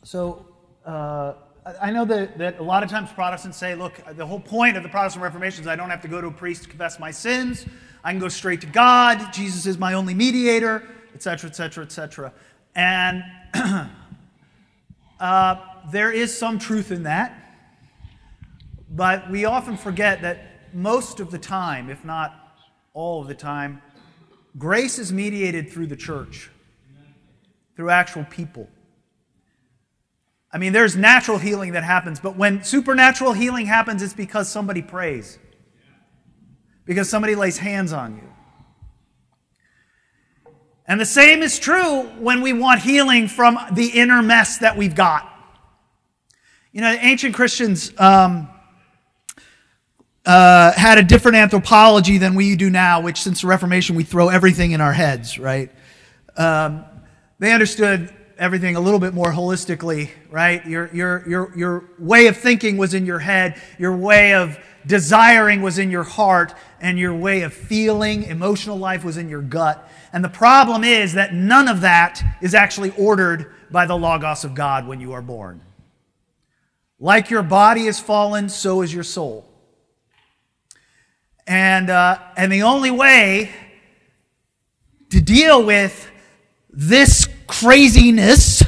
so, 0.03 0.45
uh, 0.85 1.33
I 1.79 1.91
know 1.91 2.05
that, 2.05 2.37
that 2.39 2.59
a 2.59 2.63
lot 2.63 2.81
of 2.81 2.89
times 2.89 3.11
Protestants 3.11 3.57
say, 3.57 3.75
look, 3.75 4.01
the 4.15 4.25
whole 4.25 4.39
point 4.39 4.77
of 4.77 4.83
the 4.83 4.89
Protestant 4.89 5.23
Reformation 5.23 5.61
is 5.61 5.67
I 5.67 5.75
don't 5.75 5.91
have 5.91 6.01
to 6.01 6.07
go 6.07 6.19
to 6.19 6.27
a 6.27 6.31
priest 6.31 6.63
to 6.63 6.69
confess 6.69 6.99
my 6.99 7.11
sins. 7.11 7.65
I 8.03 8.11
can 8.11 8.19
go 8.19 8.29
straight 8.29 8.61
to 8.61 8.67
God. 8.67 9.31
Jesus 9.31 9.67
is 9.67 9.77
my 9.77 9.93
only 9.93 10.15
mediator, 10.15 10.83
etc., 11.13 11.51
etc., 11.51 11.83
etc. 11.83 12.33
And 12.73 13.23
uh, 15.19 15.55
there 15.89 16.11
is 16.11 16.37
some 16.37 16.59
truth 16.59 16.91
in 16.91 17.03
that. 17.03 17.37
But 18.89 19.31
we 19.31 19.45
often 19.45 19.77
forget 19.77 20.21
that 20.21 20.73
most 20.73 21.19
of 21.19 21.31
the 21.31 21.39
time, 21.39 21.89
if 21.89 22.03
not 22.03 22.35
all 22.93 23.21
of 23.21 23.27
the 23.27 23.35
time, 23.35 23.81
grace 24.57 24.99
is 24.99 25.13
mediated 25.13 25.71
through 25.71 25.87
the 25.87 25.95
church, 25.95 26.49
through 27.75 27.89
actual 27.89 28.25
people. 28.25 28.67
I 30.53 30.57
mean, 30.57 30.73
there's 30.73 30.97
natural 30.97 31.37
healing 31.37 31.71
that 31.73 31.85
happens, 31.85 32.19
but 32.19 32.35
when 32.35 32.63
supernatural 32.63 33.31
healing 33.31 33.65
happens, 33.65 34.03
it's 34.03 34.13
because 34.13 34.49
somebody 34.49 34.81
prays, 34.81 35.39
because 36.85 37.09
somebody 37.09 37.35
lays 37.35 37.57
hands 37.57 37.93
on 37.93 38.17
you. 38.17 38.27
And 40.85 40.99
the 40.99 41.05
same 41.05 41.41
is 41.41 41.57
true 41.57 42.03
when 42.19 42.41
we 42.41 42.51
want 42.51 42.81
healing 42.81 43.29
from 43.29 43.57
the 43.71 43.87
inner 43.87 44.21
mess 44.21 44.57
that 44.57 44.75
we've 44.75 44.95
got. 44.95 45.30
You 46.73 46.79
know, 46.79 46.97
ancient 47.01 47.35
Christians 47.35 47.91
um, 47.99 48.47
uh, 50.25 50.71
had 50.71 50.97
a 50.97 51.03
different 51.03 51.35
anthropology 51.35 52.17
than 52.17 52.33
we 52.33 52.55
do 52.55 52.69
now, 52.69 53.01
which 53.01 53.19
since 53.19 53.41
the 53.41 53.47
Reformation 53.47 53.97
we 53.97 54.05
throw 54.05 54.29
everything 54.29 54.71
in 54.71 54.79
our 54.79 54.93
heads, 54.93 55.37
right? 55.37 55.69
Um, 56.37 56.85
they 57.39 57.51
understood 57.51 58.13
everything 58.37 58.77
a 58.77 58.79
little 58.79 59.01
bit 59.01 59.13
more 59.13 59.33
holistically, 59.33 60.11
right? 60.29 60.65
Your, 60.65 60.89
your, 60.93 61.27
your, 61.27 61.57
your 61.57 61.89
way 61.99 62.27
of 62.27 62.37
thinking 62.37 62.77
was 62.77 62.93
in 62.93 63.05
your 63.05 63.19
head, 63.19 63.61
your 63.77 63.97
way 63.97 64.33
of 64.33 64.57
desiring 64.87 65.61
was 65.61 65.77
in 65.77 65.91
your 65.91 66.03
heart, 66.03 66.53
and 66.79 66.97
your 66.97 67.13
way 67.13 67.41
of 67.41 67.53
feeling, 67.53 68.23
emotional 68.23 68.77
life 68.77 69.03
was 69.03 69.17
in 69.17 69.27
your 69.27 69.41
gut. 69.41 69.91
And 70.13 70.23
the 70.23 70.29
problem 70.29 70.85
is 70.85 71.13
that 71.13 71.33
none 71.33 71.67
of 71.67 71.81
that 71.81 72.23
is 72.41 72.55
actually 72.55 72.91
ordered 72.97 73.51
by 73.69 73.85
the 73.85 73.97
Logos 73.97 74.45
of 74.45 74.55
God 74.55 74.87
when 74.87 75.01
you 75.01 75.11
are 75.11 75.21
born. 75.21 75.59
Like 77.03 77.31
your 77.31 77.41
body 77.41 77.87
is 77.87 77.99
fallen, 77.99 78.47
so 78.47 78.83
is 78.83 78.93
your 78.93 79.03
soul. 79.03 79.43
And, 81.47 81.89
uh, 81.89 82.19
and 82.37 82.51
the 82.51 82.61
only 82.61 82.91
way 82.91 83.49
to 85.09 85.19
deal 85.19 85.65
with 85.65 86.09
this 86.69 87.27
craziness 87.47 88.61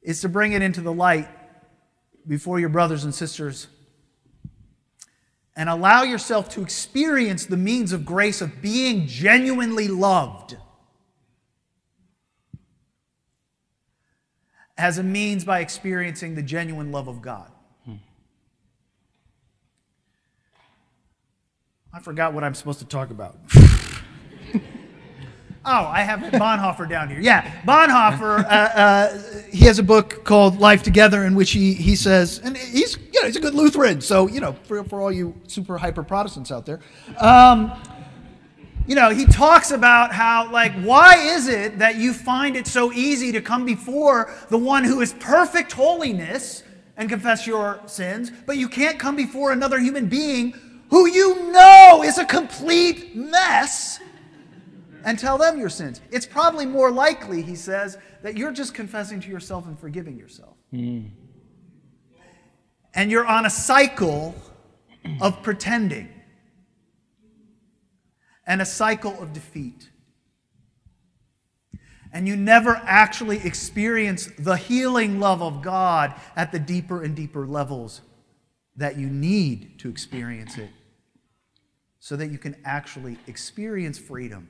is 0.00 0.22
to 0.22 0.28
bring 0.30 0.54
it 0.54 0.62
into 0.62 0.80
the 0.80 0.92
light 0.92 1.28
before 2.26 2.58
your 2.58 2.70
brothers 2.70 3.04
and 3.04 3.14
sisters 3.14 3.66
and 5.54 5.68
allow 5.68 6.02
yourself 6.02 6.48
to 6.48 6.62
experience 6.62 7.44
the 7.44 7.58
means 7.58 7.92
of 7.92 8.06
grace 8.06 8.40
of 8.40 8.62
being 8.62 9.06
genuinely 9.06 9.88
loved 9.88 10.56
as 14.76 14.98
a 14.98 15.02
means 15.02 15.44
by 15.44 15.60
experiencing 15.60 16.34
the 16.34 16.42
genuine 16.42 16.90
love 16.92 17.08
of 17.08 17.22
God. 17.22 17.50
I 21.92 22.00
forgot 22.00 22.34
what 22.34 22.42
I'm 22.42 22.54
supposed 22.54 22.80
to 22.80 22.84
talk 22.84 23.10
about. 23.10 23.38
Oh, 25.66 25.86
I 25.86 26.02
have 26.02 26.20
Bonhoeffer 26.20 26.86
down 26.86 27.08
here. 27.08 27.20
Yeah, 27.20 27.50
Bonhoeffer. 27.62 28.44
Uh, 28.44 28.48
uh, 28.48 29.18
he 29.50 29.64
has 29.64 29.78
a 29.78 29.82
book 29.82 30.22
called 30.22 30.60
Life 30.60 30.82
Together, 30.82 31.24
in 31.24 31.34
which 31.34 31.52
he 31.52 31.72
he 31.72 31.96
says, 31.96 32.38
and 32.44 32.54
he's 32.54 32.98
you 32.98 33.22
know 33.22 33.26
he's 33.26 33.36
a 33.36 33.40
good 33.40 33.54
Lutheran, 33.54 34.02
so 34.02 34.28
you 34.28 34.40
know 34.40 34.52
for 34.64 34.84
for 34.84 35.00
all 35.00 35.10
you 35.10 35.34
super 35.46 35.78
hyper 35.78 36.02
Protestants 36.02 36.52
out 36.52 36.66
there, 36.66 36.80
um, 37.18 37.72
you 38.86 38.94
know 38.94 39.10
he 39.10 39.24
talks 39.26 39.70
about 39.70 40.12
how 40.12 40.50
like 40.50 40.72
why 40.82 41.16
is 41.16 41.48
it 41.48 41.78
that 41.78 41.96
you 41.96 42.12
find 42.12 42.56
it 42.56 42.66
so 42.66 42.92
easy 42.92 43.32
to 43.32 43.40
come 43.40 43.64
before 43.64 44.32
the 44.50 44.58
one 44.58 44.84
who 44.84 45.00
is 45.00 45.14
perfect 45.14 45.72
holiness 45.72 46.62
and 46.96 47.08
confess 47.08 47.46
your 47.46 47.80
sins, 47.86 48.30
but 48.46 48.56
you 48.56 48.68
can't 48.68 48.98
come 48.98 49.16
before 49.16 49.52
another 49.52 49.78
human 49.78 50.06
being 50.06 50.54
who 50.90 51.08
you 51.08 51.50
know 51.50 52.02
is 52.04 52.18
a 52.18 52.24
complete 52.24 53.16
mess 53.16 53.98
and 55.04 55.18
tell 55.18 55.36
them 55.36 55.58
your 55.58 55.68
sins. 55.68 56.00
It's 56.10 56.26
probably 56.26 56.66
more 56.66 56.90
likely, 56.90 57.42
he 57.42 57.56
says, 57.56 57.98
that 58.22 58.36
you're 58.36 58.52
just 58.52 58.74
confessing 58.74 59.20
to 59.20 59.28
yourself 59.28 59.66
and 59.66 59.78
forgiving 59.78 60.16
yourself. 60.16 60.56
Mm. 60.72 61.10
And 62.94 63.10
you're 63.10 63.26
on 63.26 63.44
a 63.44 63.50
cycle 63.50 64.34
of 65.20 65.42
pretending 65.42 66.13
and 68.46 68.60
a 68.62 68.66
cycle 68.66 69.20
of 69.20 69.32
defeat. 69.32 69.88
And 72.12 72.28
you 72.28 72.36
never 72.36 72.80
actually 72.84 73.38
experience 73.38 74.30
the 74.38 74.56
healing 74.56 75.18
love 75.18 75.42
of 75.42 75.62
God 75.62 76.14
at 76.36 76.52
the 76.52 76.58
deeper 76.58 77.02
and 77.02 77.16
deeper 77.16 77.46
levels 77.46 78.02
that 78.76 78.96
you 78.96 79.08
need 79.08 79.78
to 79.80 79.88
experience 79.88 80.58
it 80.58 80.70
so 81.98 82.16
that 82.16 82.28
you 82.28 82.38
can 82.38 82.56
actually 82.64 83.18
experience 83.26 83.98
freedom 83.98 84.48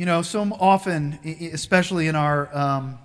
You 0.00 0.06
know, 0.06 0.22
so 0.22 0.42
often, 0.58 1.18
especially 1.52 2.06
in 2.06 2.16
our, 2.16 2.56
um, 2.56 2.98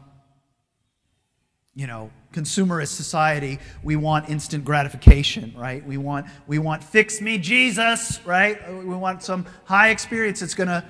you 1.75 1.88
know, 1.88 2.12
consumerist 2.36 2.89
society, 2.89 3.60
we 3.82 3.96
want 3.96 4.30
instant 4.30 4.65
gratification, 4.65 5.54
right? 5.56 5.86
We 5.88 5.98
want, 5.98 6.27
we 6.48 6.60
want 6.60 6.84
fix 6.84 7.22
me 7.22 7.38
Jesus, 7.38 8.20
right? 8.25 8.58
We 8.74 8.96
want 8.96 9.24
some 9.24 9.46
high 9.63 9.89
experience 9.89 10.42
that's 10.42 10.54
going 10.54 10.68
to, 10.68 10.84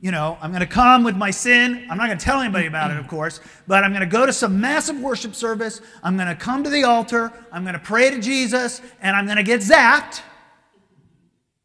you 0.00 0.10
know, 0.10 0.36
I'm 0.40 0.50
going 0.50 0.60
to 0.60 0.66
come 0.66 1.02
with 1.02 1.16
my 1.16 1.30
sin. 1.30 1.86
I'm 1.90 1.96
not 1.96 2.06
going 2.06 2.18
to 2.18 2.24
tell 2.24 2.40
anybody 2.40 2.66
about 2.66 2.90
it, 2.90 2.98
of 2.98 3.08
course, 3.08 3.40
but 3.66 3.82
I'm 3.82 3.90
going 3.90 4.02
to 4.02 4.06
go 4.06 4.26
to 4.26 4.32
some 4.32 4.60
massive 4.60 5.00
worship 5.00 5.34
service. 5.34 5.80
I'm 6.02 6.16
going 6.16 6.28
to 6.28 6.36
come 6.36 6.62
to 6.64 6.70
the 6.70 6.84
altar. 6.84 7.32
I'm 7.50 7.62
going 7.62 7.74
to 7.74 7.80
pray 7.80 8.10
to 8.10 8.20
Jesus, 8.20 8.82
and 9.00 9.16
I'm 9.16 9.24
going 9.24 9.38
to 9.38 9.42
get 9.42 9.62
zapped 9.62 10.20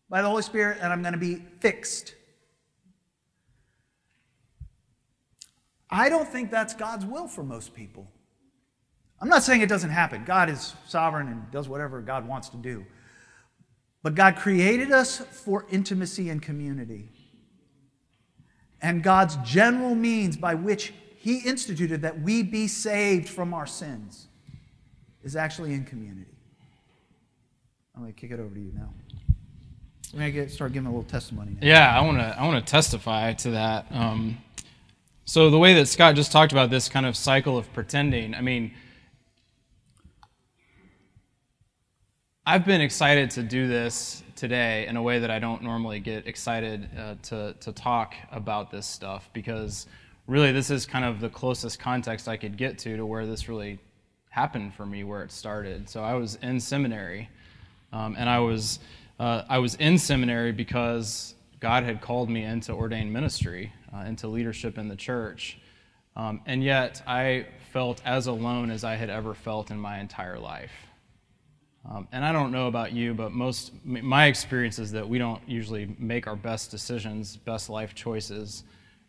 by 0.10 0.22
the 0.22 0.30
Holy 0.30 0.44
Spirit, 0.44 0.78
and 0.82 0.94
I'm 0.94 1.02
going 1.02 1.14
to 1.14 1.20
be 1.20 1.44
fixed. 1.60 2.16
I 5.90 6.10
don't 6.10 6.28
think 6.28 6.50
that's 6.50 6.74
God's 6.74 7.06
will 7.06 7.28
for 7.28 7.44
most 7.44 7.74
people. 7.74 8.10
I'm 9.22 9.29
not 9.29 9.43
saying 9.43 9.62
it 9.62 9.69
doesn't 9.69 9.91
happen. 9.91 10.24
God 10.25 10.50
is 10.50 10.74
sovereign 10.88 11.27
and 11.27 11.50
does 11.51 11.69
whatever 11.69 12.01
God 12.01 12.27
wants 12.27 12.50
to 12.50 12.57
do. 12.57 12.86
But 14.03 14.13
God 14.13 14.36
created 14.36 14.91
us 14.91 15.17
for 15.17 15.65
intimacy 15.72 16.29
and 16.29 16.41
community. 16.41 17.10
And 18.81 19.01
God's 19.01 19.38
general 19.38 19.95
means 19.95 20.38
by 20.38 20.53
which 20.53 20.93
He 21.17 21.39
instituted 21.39 22.01
that 22.03 22.22
we 22.22 22.43
be 22.43 22.67
saved 22.67 23.27
from 23.27 23.53
our 23.53 23.65
sins 23.65 24.27
is 25.24 25.36
actually 25.36 25.74
in 25.74 25.86
community. 25.86 26.36
I'm 27.95 28.01
going 28.01 28.13
to 28.13 28.19
kick 28.19 28.31
it 28.31 28.39
over 28.39 28.53
to 28.53 28.62
you 28.62 28.72
now. 28.75 28.93
I'm 30.13 30.19
going 30.19 30.34
to 30.34 30.50
start 30.50 30.74
giving 30.74 30.88
a 30.88 30.91
little 30.91 31.03
testimony 31.03 31.51
now. 31.60 31.67
Yeah, 31.67 31.98
I 31.98 32.01
want 32.01 32.19
to 32.19 32.39
I 32.39 32.45
want 32.45 32.65
to 32.65 32.72
testify 32.72 33.34
to 33.34 33.51
that. 33.51 33.88
Um, 33.91 34.38
so 35.25 35.50
the 35.50 35.57
way 35.57 35.74
that 35.74 35.88
Scott 35.88 36.15
just 36.15 36.31
talked 36.31 36.51
about 36.51 36.69
this 36.69 36.88
kind 36.88 37.05
of 37.05 37.17
cycle 37.17 37.57
of 37.57 37.72
pretending, 37.74 38.36
I 38.36 38.41
mean, 38.41 38.72
I've 42.48 42.64
been 42.64 42.82
excited 42.82 43.32
to 43.32 43.42
do 43.42 43.68
this 43.68 44.22
today 44.36 44.86
in 44.86 44.98
a 44.98 45.02
way 45.02 45.18
that 45.18 45.32
I 45.32 45.40
don't 45.40 45.64
normally 45.64 46.00
get 46.00 46.28
excited 46.28 46.88
uh, 46.96 47.16
to, 47.24 47.56
to 47.60 47.72
talk 47.72 48.14
about 48.32 48.70
this 48.70 48.86
stuff 48.86 49.28
because 49.34 49.88
really 50.28 50.52
this 50.52 50.70
is 50.70 50.86
kind 50.86 51.06
of 51.06 51.20
the 51.20 51.30
closest 51.30 51.80
context 51.80 52.28
I 52.28 52.38
could 52.38 52.56
get 52.56 52.78
to 52.80 52.98
to 52.98 53.04
where 53.04 53.25
this 53.25 53.50
really 53.50 53.80
happened 54.30 54.75
for 54.75 54.86
me, 54.86 55.04
where 55.04 55.24
it 55.24 55.32
started. 55.32 55.90
So 55.90 56.04
I 56.04 56.14
was 56.14 56.38
in 56.44 56.60
seminary, 56.60 57.30
um, 57.92 58.16
and 58.16 58.30
I 58.30 58.38
was, 58.38 58.78
uh, 59.20 59.42
I 59.50 59.58
was 59.58 59.74
in 59.75 59.98
seminary 59.98 60.52
because 60.52 61.34
God 61.60 61.82
had 61.82 62.00
called 62.00 62.30
me 62.30 62.44
into 62.44 62.74
ordained 62.74 63.12
ministry, 63.12 63.74
uh, 63.92 64.02
into 64.02 64.28
leadership 64.28 64.78
in 64.78 64.88
the 64.88 64.96
church. 64.96 65.58
Um, 66.16 66.42
and 66.46 66.64
yet 66.64 67.02
I 67.08 67.48
felt 67.74 68.04
as 68.06 68.28
alone 68.28 68.70
as 68.70 68.84
I 68.84 68.98
had 68.98 69.10
ever 69.10 69.34
felt 69.34 69.72
in 69.72 69.80
my 69.80 69.98
entire 69.98 70.38
life. 70.38 70.70
Um, 71.89 72.08
and 72.12 72.25
I 72.25 72.32
don't 72.32 72.51
know 72.51 72.68
about 72.68 72.94
you, 72.94 73.13
but 73.13 73.32
most 73.32 73.72
my 73.84 74.25
experience 74.25 74.80
is 74.80 74.92
that 74.94 75.08
we 75.08 75.18
don't 75.18 75.42
usually 75.48 75.96
make 76.00 76.25
our 76.25 76.36
best 76.36 76.72
decisions, 76.72 77.38
best 77.38 77.70
life 77.70 77.94
choices, 77.94 78.63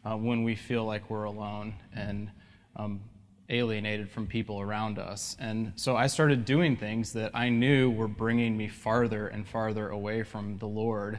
uh, 0.05 0.17
when 0.17 0.45
we 0.45 0.55
feel 0.55 0.85
like 0.85 1.09
we're 1.09 1.25
alone 1.25 1.75
and 1.95 2.31
um, 2.77 3.01
alienated 3.49 4.11
from 4.11 4.27
people 4.27 4.61
around 4.61 4.99
us. 4.99 5.37
And 5.41 5.73
so 5.77 5.97
I 5.97 6.07
started 6.07 6.45
doing 6.45 6.77
things 6.77 7.13
that 7.15 7.31
I 7.35 7.49
knew 7.49 7.91
were 7.91 8.09
bringing 8.09 8.57
me 8.57 8.69
farther 8.69 9.29
and 9.29 9.49
farther 9.49 9.89
away 9.89 10.23
from 10.23 10.59
the 10.59 10.69
Lord 10.69 11.19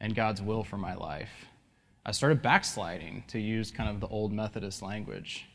and 0.00 0.14
God's 0.14 0.42
will 0.42 0.64
for 0.64 0.78
my 0.78 0.94
life. 0.94 1.30
I 2.04 2.12
started 2.12 2.42
backsliding, 2.42 3.24
to 3.28 3.38
use 3.38 3.70
kind 3.70 3.90
of 3.90 4.00
the 4.00 4.08
old 4.08 4.32
Methodist 4.32 4.82
language. 4.82 5.46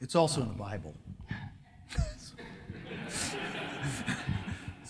It's 0.00 0.14
also 0.14 0.42
in 0.42 0.48
the 0.48 0.54
Bible. 0.54 0.94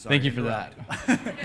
Thank 0.08 0.24
you 0.24 0.32
for 0.32 0.42
that. 0.42 0.72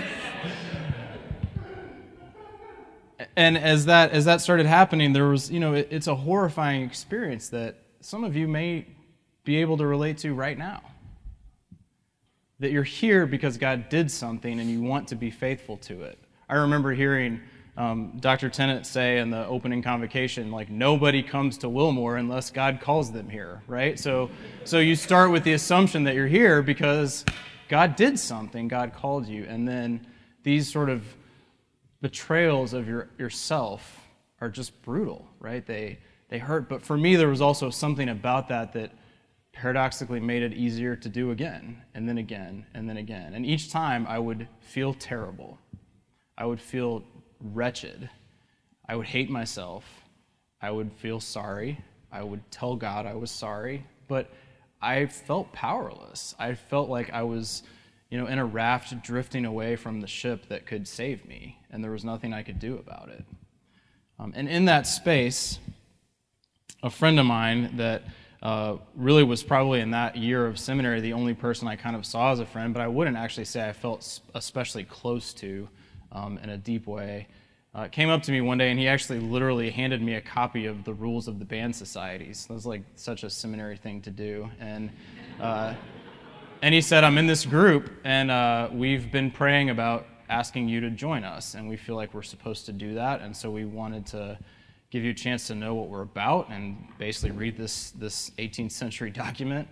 and 3.36 3.56
as 3.56 3.86
that 3.86 4.10
as 4.10 4.24
that 4.24 4.40
started 4.40 4.66
happening, 4.66 5.12
there 5.12 5.28
was 5.28 5.50
you 5.50 5.60
know 5.60 5.74
it, 5.74 5.88
it's 5.90 6.06
a 6.06 6.14
horrifying 6.14 6.82
experience 6.82 7.48
that 7.50 7.76
some 8.00 8.24
of 8.24 8.36
you 8.36 8.48
may 8.48 8.86
be 9.44 9.56
able 9.56 9.76
to 9.78 9.86
relate 9.86 10.18
to 10.18 10.34
right 10.34 10.58
now. 10.58 10.82
That 12.60 12.72
you're 12.72 12.82
here 12.82 13.26
because 13.26 13.56
God 13.56 13.88
did 13.88 14.10
something 14.10 14.58
and 14.58 14.68
you 14.68 14.82
want 14.82 15.08
to 15.08 15.14
be 15.14 15.30
faithful 15.30 15.76
to 15.78 16.02
it. 16.02 16.18
I 16.48 16.56
remember 16.56 16.92
hearing 16.92 17.40
um, 17.76 18.18
Dr. 18.18 18.50
Tennent 18.50 18.84
say 18.84 19.18
in 19.18 19.30
the 19.30 19.46
opening 19.46 19.82
convocation, 19.82 20.50
like 20.50 20.68
nobody 20.68 21.22
comes 21.22 21.56
to 21.58 21.68
Wilmore 21.68 22.16
unless 22.16 22.50
God 22.50 22.80
calls 22.80 23.12
them 23.12 23.28
here, 23.28 23.62
right? 23.68 23.96
So, 23.96 24.30
so 24.64 24.80
you 24.80 24.96
start 24.96 25.30
with 25.30 25.44
the 25.44 25.52
assumption 25.52 26.02
that 26.04 26.16
you're 26.16 26.26
here 26.26 26.60
because 26.60 27.24
God 27.68 27.96
did 27.96 28.18
something, 28.18 28.68
God 28.68 28.94
called 28.94 29.26
you, 29.26 29.44
and 29.44 29.66
then 29.66 30.06
these 30.42 30.70
sort 30.70 30.88
of 30.88 31.04
betrayals 32.00 32.72
of 32.72 32.88
your, 32.88 33.08
yourself 33.18 34.06
are 34.40 34.48
just 34.48 34.80
brutal, 34.82 35.26
right? 35.40 35.66
They, 35.66 35.98
they 36.28 36.38
hurt. 36.38 36.68
But 36.68 36.82
for 36.82 36.96
me, 36.96 37.16
there 37.16 37.28
was 37.28 37.40
also 37.40 37.70
something 37.70 38.08
about 38.08 38.48
that 38.48 38.72
that 38.72 38.92
paradoxically 39.52 40.20
made 40.20 40.42
it 40.42 40.52
easier 40.54 40.94
to 40.94 41.08
do 41.08 41.32
again, 41.32 41.82
and 41.94 42.08
then 42.08 42.18
again, 42.18 42.64
and 42.74 42.88
then 42.88 42.96
again. 42.96 43.34
And 43.34 43.44
each 43.44 43.70
time 43.70 44.06
I 44.08 44.18
would 44.18 44.46
feel 44.60 44.94
terrible. 44.94 45.58
I 46.36 46.46
would 46.46 46.60
feel 46.60 47.02
wretched. 47.40 48.08
I 48.88 48.94
would 48.94 49.06
hate 49.06 49.30
myself. 49.30 49.84
I 50.62 50.70
would 50.70 50.92
feel 50.92 51.20
sorry. 51.20 51.82
I 52.12 52.22
would 52.22 52.48
tell 52.50 52.76
God 52.76 53.04
I 53.06 53.14
was 53.14 53.30
sorry. 53.30 53.84
But 54.06 54.30
I 54.80 55.06
felt 55.06 55.52
powerless. 55.52 56.34
I 56.38 56.54
felt 56.54 56.88
like 56.88 57.10
I 57.12 57.22
was, 57.22 57.62
you 58.10 58.18
know, 58.18 58.26
in 58.26 58.38
a 58.38 58.44
raft 58.44 59.02
drifting 59.02 59.44
away 59.44 59.76
from 59.76 60.00
the 60.00 60.06
ship 60.06 60.48
that 60.48 60.66
could 60.66 60.86
save 60.86 61.26
me, 61.26 61.58
and 61.70 61.82
there 61.82 61.90
was 61.90 62.04
nothing 62.04 62.32
I 62.32 62.42
could 62.42 62.58
do 62.58 62.76
about 62.76 63.08
it. 63.08 63.24
Um, 64.18 64.32
and 64.36 64.48
in 64.48 64.64
that 64.66 64.86
space, 64.86 65.58
a 66.82 66.90
friend 66.90 67.18
of 67.18 67.26
mine 67.26 67.76
that 67.76 68.02
uh, 68.42 68.76
really 68.94 69.24
was 69.24 69.42
probably 69.42 69.80
in 69.80 69.90
that 69.90 70.16
year 70.16 70.46
of 70.46 70.58
seminary 70.58 71.00
the 71.00 71.12
only 71.12 71.34
person 71.34 71.66
I 71.66 71.76
kind 71.76 71.96
of 71.96 72.06
saw 72.06 72.30
as 72.32 72.38
a 72.38 72.46
friend, 72.46 72.72
but 72.72 72.80
I 72.80 72.88
wouldn't 72.88 73.16
actually 73.16 73.46
say 73.46 73.68
I 73.68 73.72
felt 73.72 74.20
especially 74.34 74.84
close 74.84 75.32
to 75.34 75.68
um, 76.12 76.38
in 76.38 76.50
a 76.50 76.56
deep 76.56 76.86
way 76.86 77.26
uh, 77.78 77.86
came 77.86 78.10
up 78.10 78.20
to 78.24 78.32
me 78.32 78.40
one 78.40 78.58
day 78.58 78.70
and 78.70 78.78
he 78.78 78.88
actually 78.88 79.20
literally 79.20 79.70
handed 79.70 80.02
me 80.02 80.14
a 80.14 80.20
copy 80.20 80.66
of 80.66 80.82
the 80.82 80.92
rules 80.92 81.28
of 81.28 81.38
the 81.38 81.44
band 81.44 81.74
societies. 81.74 82.46
That 82.46 82.54
was 82.54 82.66
like 82.66 82.82
such 82.96 83.22
a 83.22 83.30
seminary 83.30 83.76
thing 83.76 84.02
to 84.02 84.10
do. 84.10 84.50
And, 84.58 84.90
uh, 85.40 85.74
and 86.60 86.74
he 86.74 86.80
said, 86.80 87.04
I'm 87.04 87.18
in 87.18 87.28
this 87.28 87.46
group 87.46 87.92
and 88.02 88.32
uh, 88.32 88.68
we've 88.72 89.12
been 89.12 89.30
praying 89.30 89.70
about 89.70 90.06
asking 90.28 90.68
you 90.68 90.80
to 90.80 90.90
join 90.90 91.22
us. 91.22 91.54
And 91.54 91.68
we 91.68 91.76
feel 91.76 91.94
like 91.94 92.14
we're 92.14 92.22
supposed 92.22 92.66
to 92.66 92.72
do 92.72 92.94
that. 92.94 93.20
And 93.20 93.36
so 93.36 93.48
we 93.48 93.64
wanted 93.64 94.06
to 94.06 94.36
give 94.90 95.04
you 95.04 95.12
a 95.12 95.14
chance 95.14 95.46
to 95.46 95.54
know 95.54 95.74
what 95.74 95.88
we're 95.88 96.02
about 96.02 96.50
and 96.50 96.84
basically 96.98 97.30
read 97.30 97.56
this, 97.56 97.92
this 97.92 98.30
18th 98.38 98.72
century 98.72 99.10
document 99.24 99.68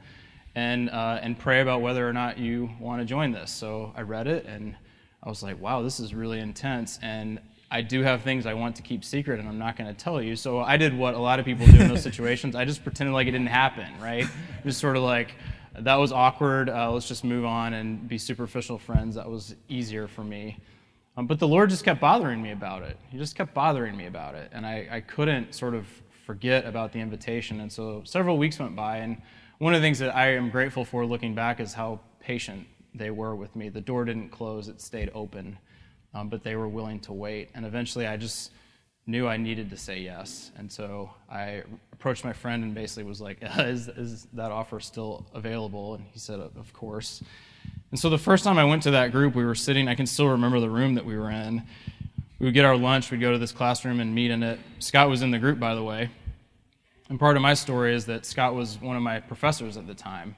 and, 0.55 0.91
uh, 0.91 1.19
and 1.23 1.37
pray 1.37 1.61
about 1.61 1.81
whether 1.81 2.09
or 2.09 2.13
not 2.13 2.39
you 2.39 2.71
want 2.79 3.03
to 3.03 3.05
join 3.05 3.33
this. 3.33 3.51
So 3.51 3.93
I 3.97 4.03
read 4.03 4.29
it 4.29 4.47
and 4.47 4.77
I 5.25 5.29
was 5.29 5.43
like, 5.43 5.61
wow, 5.61 5.83
this 5.83 5.99
is 5.99 6.15
really 6.15 6.39
intense. 6.39 7.01
And 7.03 7.41
I 7.71 7.81
do 7.83 8.03
have 8.03 8.23
things 8.23 8.47
I 8.47 8.55
want 8.55 8.77
to 8.77 8.83
keep 8.83 9.05
secret 9.05 9.41
and 9.41 9.49
I'm 9.49 9.59
not 9.59 9.77
going 9.77 9.93
to 9.93 10.05
tell 10.05 10.23
you. 10.23 10.37
So 10.37 10.61
I 10.61 10.77
did 10.77 10.97
what 10.97 11.15
a 11.15 11.19
lot 11.19 11.41
of 11.41 11.45
people 11.45 11.67
do 11.67 11.81
in 11.81 11.89
those 11.89 12.03
situations. 12.03 12.55
I 12.55 12.65
just 12.65 12.85
pretended 12.85 13.13
like 13.13 13.27
it 13.27 13.33
didn't 13.33 13.49
happen, 13.49 13.87
right? 14.01 14.27
Just 14.65 14.81
sort 14.81 14.97
of 14.97 15.03
like, 15.03 15.35
that 15.75 15.97
was 15.97 16.13
awkward. 16.13 16.71
Uh, 16.71 16.93
let's 16.93 17.09
just 17.09 17.25
move 17.25 17.45
on 17.45 17.75
and 17.75 18.09
be 18.09 18.19
superficial 18.19 18.79
friends. 18.79 19.17
That 19.17 19.29
was 19.29 19.57
easier 19.69 20.07
for 20.07 20.23
me. 20.23 20.59
Um, 21.17 21.27
but 21.27 21.39
the 21.39 21.49
Lord 21.49 21.71
just 21.71 21.85
kept 21.85 22.01
bothering 22.01 22.41
me 22.41 22.53
about 22.53 22.83
it. 22.83 22.99
He 23.11 23.19
just 23.19 23.35
kept 23.35 23.53
bothering 23.53 23.97
me 23.97 24.07
about 24.07 24.35
it. 24.37 24.51
And 24.53 24.65
I, 24.65 24.87
I 24.91 25.01
couldn't 25.01 25.55
sort 25.55 25.75
of 25.75 25.87
forget 26.25 26.67
about 26.67 26.93
the 26.93 27.01
invitation. 27.01 27.61
And 27.61 27.73
so 27.73 28.03
several 28.05 28.39
weeks 28.39 28.59
went 28.59 28.77
by. 28.77 28.99
And 28.99 29.21
one 29.59 29.75
of 29.75 29.81
the 29.81 29.85
things 29.85 29.99
that 29.99 30.15
I 30.15 30.35
am 30.35 30.51
grateful 30.51 30.85
for 30.85 31.05
looking 31.05 31.35
back 31.35 31.59
is 31.59 31.75
how 31.75 32.01
patient 32.21 32.67
they 32.95 33.11
were 33.11 33.35
with 33.35 33.57
me. 33.57 33.71
The 33.71 33.81
door 33.81 34.05
didn't 34.05 34.31
close, 34.31 34.69
it 34.69 34.81
stayed 34.81 35.11
open 35.15 35.59
um, 36.17 36.29
but 36.29 36.43
they 36.43 36.57
were 36.57 36.69
willing 36.69 36.99
to 37.01 37.13
wait. 37.13 37.51
And 37.55 37.67
eventually, 37.67 38.07
I 38.07 38.17
just 38.17 38.51
knew 39.07 39.29
I 39.29 39.37
needed 39.37 39.71
to 39.71 39.77
say 39.77 40.01
yes. 40.01 40.51
And 40.57 40.71
so 40.71 41.11
I 41.31 41.63
approached 41.93 42.25
my 42.25 42.33
friend 42.33 42.65
and 42.65 42.75
basically 42.75 43.05
was 43.05 43.21
like, 43.21 43.39
is, 43.59 43.89
is 43.89 44.27
that 44.33 44.51
offer 44.51 44.81
still 44.81 45.27
available? 45.35 45.95
And 45.95 46.05
he 46.13 46.19
said, 46.19 46.41
Of 46.41 46.73
course. 46.73 47.23
And 47.91 48.01
so 48.01 48.09
the 48.09 48.19
first 48.19 48.45
time 48.45 48.59
I 48.59 48.65
went 48.65 48.83
to 48.85 48.91
that 48.93 49.13
group, 49.13 49.35
we 49.35 49.45
were 49.45 49.55
sitting, 49.55 49.89
I 49.89 49.95
can 49.95 50.07
still 50.07 50.29
remember 50.29 50.59
the 50.59 50.71
room 50.71 50.95
that 50.95 51.05
we 51.05 51.17
were 51.17 51.31
in. 51.31 51.63
We 52.39 52.47
would 52.47 52.55
get 52.55 52.65
our 52.65 52.77
lunch, 52.77 53.11
we'd 53.11 53.21
go 53.21 53.33
to 53.33 53.39
this 53.39 53.53
classroom 53.53 54.01
and 54.01 54.15
meet 54.15 54.31
in 54.31 54.43
it. 54.43 54.59
Scott 54.79 55.09
was 55.09 55.23
in 55.23 55.31
the 55.31 55.39
group, 55.39 55.59
by 55.59 55.75
the 55.75 55.83
way. 55.83 56.11
And 57.09 57.19
part 57.19 57.37
of 57.37 57.43
my 57.43 57.55
story 57.55 57.95
is 57.95 58.07
that 58.07 58.27
Scott 58.27 58.55
was 58.55 58.81
one 58.81 58.97
of 58.97 59.03
my 59.03 59.21
professors 59.21 59.77
at 59.77 59.87
the 59.87 59.95
time. 59.95 60.37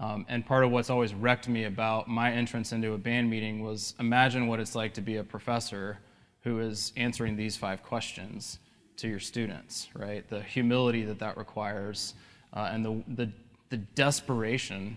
Um, 0.00 0.24
and 0.30 0.44
part 0.44 0.64
of 0.64 0.70
what's 0.70 0.88
always 0.88 1.12
wrecked 1.12 1.46
me 1.46 1.64
about 1.64 2.08
my 2.08 2.32
entrance 2.32 2.72
into 2.72 2.94
a 2.94 2.98
band 2.98 3.28
meeting 3.28 3.62
was 3.62 3.94
imagine 4.00 4.46
what 4.46 4.58
it's 4.58 4.74
like 4.74 4.94
to 4.94 5.02
be 5.02 5.16
a 5.16 5.24
professor 5.24 5.98
who 6.42 6.58
is 6.60 6.92
answering 6.96 7.36
these 7.36 7.56
five 7.56 7.82
questions 7.82 8.58
to 8.96 9.08
your 9.08 9.20
students, 9.20 9.88
right? 9.94 10.26
The 10.28 10.42
humility 10.42 11.04
that 11.04 11.18
that 11.18 11.36
requires 11.36 12.14
uh, 12.54 12.70
and 12.72 12.84
the, 12.84 13.04
the, 13.14 13.32
the 13.68 13.76
desperation 13.76 14.96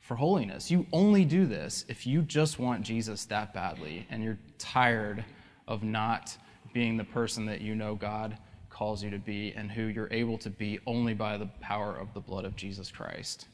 for 0.00 0.16
holiness. 0.16 0.68
You 0.68 0.84
only 0.92 1.24
do 1.24 1.46
this 1.46 1.84
if 1.88 2.04
you 2.04 2.22
just 2.22 2.58
want 2.58 2.82
Jesus 2.82 3.24
that 3.26 3.54
badly 3.54 4.04
and 4.10 4.24
you're 4.24 4.38
tired 4.58 5.24
of 5.68 5.84
not 5.84 6.36
being 6.72 6.96
the 6.96 7.04
person 7.04 7.46
that 7.46 7.60
you 7.60 7.76
know 7.76 7.94
God 7.94 8.36
calls 8.68 9.02
you 9.04 9.10
to 9.10 9.18
be 9.18 9.52
and 9.56 9.70
who 9.70 9.82
you're 9.82 10.12
able 10.12 10.38
to 10.38 10.50
be 10.50 10.80
only 10.86 11.14
by 11.14 11.36
the 11.36 11.46
power 11.60 11.96
of 11.96 12.12
the 12.14 12.20
blood 12.20 12.44
of 12.44 12.56
Jesus 12.56 12.90
Christ. 12.90 13.46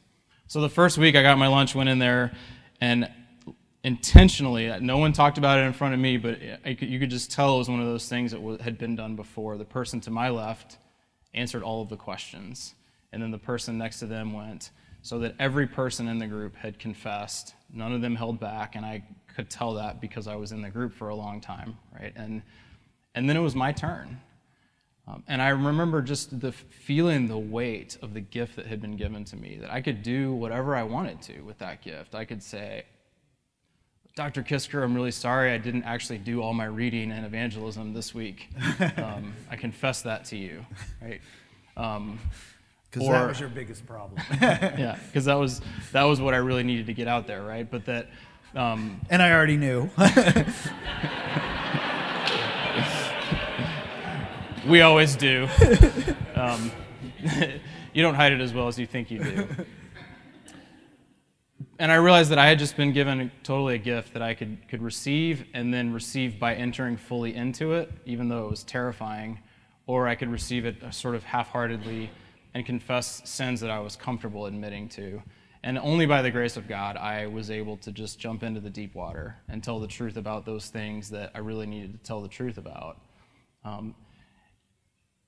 So 0.49 0.61
the 0.61 0.69
first 0.69 0.97
week 0.97 1.17
I 1.17 1.23
got 1.23 1.37
my 1.37 1.47
lunch, 1.47 1.75
went 1.75 1.89
in 1.89 1.99
there, 1.99 2.31
and 2.79 3.11
intentionally, 3.83 4.73
no 4.79 4.97
one 4.97 5.11
talked 5.11 5.37
about 5.37 5.59
it 5.59 5.63
in 5.63 5.73
front 5.73 5.93
of 5.93 5.99
me, 5.99 6.15
but 6.15 6.39
could, 6.63 6.83
you 6.83 6.99
could 6.99 7.09
just 7.09 7.31
tell 7.31 7.55
it 7.55 7.57
was 7.57 7.67
one 7.67 7.81
of 7.81 7.85
those 7.85 8.07
things 8.07 8.31
that 8.31 8.61
had 8.61 8.77
been 8.77 8.95
done 8.95 9.17
before. 9.17 9.57
The 9.57 9.65
person 9.65 9.99
to 10.01 10.09
my 10.09 10.29
left 10.29 10.77
answered 11.33 11.63
all 11.63 11.81
of 11.81 11.89
the 11.89 11.97
questions, 11.97 12.75
and 13.11 13.21
then 13.21 13.31
the 13.31 13.37
person 13.37 13.77
next 13.77 13.99
to 13.99 14.05
them 14.05 14.31
went, 14.31 14.71
so 15.01 15.19
that 15.19 15.35
every 15.37 15.67
person 15.67 16.07
in 16.07 16.17
the 16.17 16.27
group 16.27 16.55
had 16.55 16.79
confessed. 16.79 17.53
None 17.73 17.91
of 17.91 18.01
them 18.01 18.15
held 18.15 18.39
back, 18.39 18.77
and 18.77 18.85
I 18.85 19.03
could 19.35 19.49
tell 19.49 19.73
that 19.73 19.99
because 19.99 20.27
I 20.27 20.35
was 20.35 20.53
in 20.53 20.61
the 20.61 20.69
group 20.69 20.93
for 20.93 21.09
a 21.09 21.15
long 21.15 21.41
time, 21.41 21.77
right? 21.93 22.13
And, 22.15 22.41
and 23.15 23.29
then 23.29 23.35
it 23.35 23.41
was 23.41 23.53
my 23.53 23.73
turn. 23.73 24.21
Um, 25.07 25.23
and 25.27 25.41
I 25.41 25.49
remember 25.49 26.01
just 26.01 26.41
the 26.41 26.51
feeling 26.51 27.27
the 27.27 27.37
weight 27.37 27.97
of 28.01 28.13
the 28.13 28.19
gift 28.19 28.57
that 28.57 28.65
had 28.65 28.81
been 28.81 28.97
given 28.97 29.23
to 29.25 29.37
me, 29.37 29.57
that 29.61 29.71
I 29.71 29.81
could 29.81 30.03
do 30.03 30.33
whatever 30.33 30.75
I 30.75 30.83
wanted 30.83 31.21
to 31.23 31.41
with 31.41 31.59
that 31.59 31.81
gift. 31.81 32.13
I 32.13 32.25
could 32.25 32.43
say, 32.43 32.83
Dr. 34.15 34.43
Kisker, 34.43 34.83
I'm 34.83 34.93
really 34.93 35.11
sorry 35.11 35.53
I 35.53 35.59
didn't 35.59 35.83
actually 35.83 36.17
do 36.17 36.41
all 36.41 36.53
my 36.53 36.65
reading 36.65 37.11
and 37.11 37.25
evangelism 37.25 37.93
this 37.93 38.13
week. 38.13 38.49
Um, 38.97 39.33
I 39.49 39.55
confess 39.55 40.01
that 40.03 40.25
to 40.25 40.37
you, 40.37 40.65
right? 41.01 41.21
Um, 41.75 42.19
because 42.89 43.07
that 43.07 43.27
was 43.27 43.39
your 43.39 43.49
biggest 43.49 43.85
problem. 43.85 44.21
yeah, 44.41 44.97
because 45.07 45.25
that 45.25 45.35
was 45.35 45.61
that 45.91 46.03
was 46.03 46.19
what 46.19 46.33
I 46.33 46.37
really 46.37 46.63
needed 46.63 46.87
to 46.87 46.93
get 46.93 47.07
out 47.07 47.27
there, 47.27 47.43
right? 47.43 47.69
But 47.69 47.85
that, 47.85 48.09
um, 48.55 49.01
and 49.09 49.21
I 49.21 49.31
already 49.31 49.57
knew. 49.57 49.89
we 54.67 54.81
always 54.81 55.15
do. 55.15 55.47
Um, 56.37 56.71
you 57.93 58.03
don't 58.03 58.13
hide 58.13 58.31
it 58.31 58.41
as 58.41 58.53
well 58.53 58.67
as 58.67 58.77
you 58.77 58.85
think 58.85 59.09
you 59.09 59.23
do 59.23 59.47
and 61.79 61.91
I 61.91 61.95
realized 61.95 62.31
that 62.31 62.39
I 62.39 62.47
had 62.47 62.59
just 62.59 62.75
been 62.75 62.91
given 62.91 63.31
totally 63.43 63.75
a 63.75 63.79
gift 63.79 64.13
that 64.13 64.21
I 64.21 64.33
could, 64.33 64.57
could 64.67 64.81
receive 64.81 65.45
and 65.53 65.73
then 65.73 65.93
receive 65.93 66.39
by 66.39 66.55
entering 66.55 66.97
fully 66.97 67.35
into 67.35 67.73
it, 67.73 67.91
even 68.05 68.29
though 68.29 68.45
it 68.45 68.49
was 68.49 68.63
terrifying, 68.63 69.39
or 69.85 70.07
I 70.07 70.15
could 70.15 70.29
receive 70.29 70.65
it 70.65 70.77
sort 70.93 71.15
of 71.15 71.23
half 71.23 71.49
heartedly 71.49 72.09
and 72.53 72.65
confess 72.65 73.21
sins 73.29 73.61
that 73.61 73.69
I 73.69 73.79
was 73.79 73.95
comfortable 73.95 74.47
admitting 74.47 74.89
to. 74.89 75.21
And 75.63 75.77
only 75.77 76.05
by 76.05 76.21
the 76.21 76.31
grace 76.31 76.57
of 76.57 76.67
God, 76.67 76.97
I 76.97 77.27
was 77.27 77.51
able 77.51 77.77
to 77.77 77.91
just 77.91 78.19
jump 78.19 78.41
into 78.41 78.59
the 78.59 78.69
deep 78.69 78.95
water 78.95 79.37
and 79.47 79.63
tell 79.63 79.79
the 79.79 79.87
truth 79.87 80.17
about 80.17 80.45
those 80.45 80.69
things 80.69 81.09
that 81.09 81.31
I 81.35 81.39
really 81.39 81.67
needed 81.67 81.93
to 81.93 81.99
tell 81.99 82.21
the 82.21 82.27
truth 82.27 82.57
about. 82.57 83.01
Um, 83.63 83.93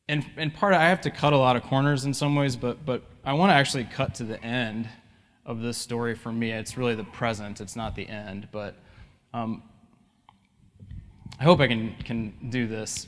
and, 0.09 0.25
and 0.37 0.51
part 0.51 0.73
of, 0.73 0.81
I 0.81 0.89
have 0.89 1.01
to 1.01 1.11
cut 1.11 1.33
a 1.33 1.37
lot 1.37 1.55
of 1.55 1.61
corners 1.61 2.05
in 2.05 2.15
some 2.15 2.35
ways, 2.35 2.55
but, 2.55 2.83
but 2.83 3.03
I 3.23 3.33
want 3.33 3.51
to 3.51 3.53
actually 3.53 3.83
cut 3.83 4.15
to 4.15 4.23
the 4.23 4.43
end 4.43 4.89
of 5.45 5.61
this 5.61 5.77
story 5.77 6.15
for 6.15 6.31
me. 6.31 6.51
It's 6.51 6.77
really 6.77 6.95
the 6.95 7.03
present, 7.03 7.61
it's 7.61 7.75
not 7.75 7.95
the 7.95 8.07
end. 8.09 8.47
But 8.51 8.73
um, 9.35 9.61
I 11.39 11.43
hope 11.43 11.59
I 11.59 11.67
can, 11.67 11.95
can 12.03 12.49
do 12.49 12.65
this. 12.65 13.05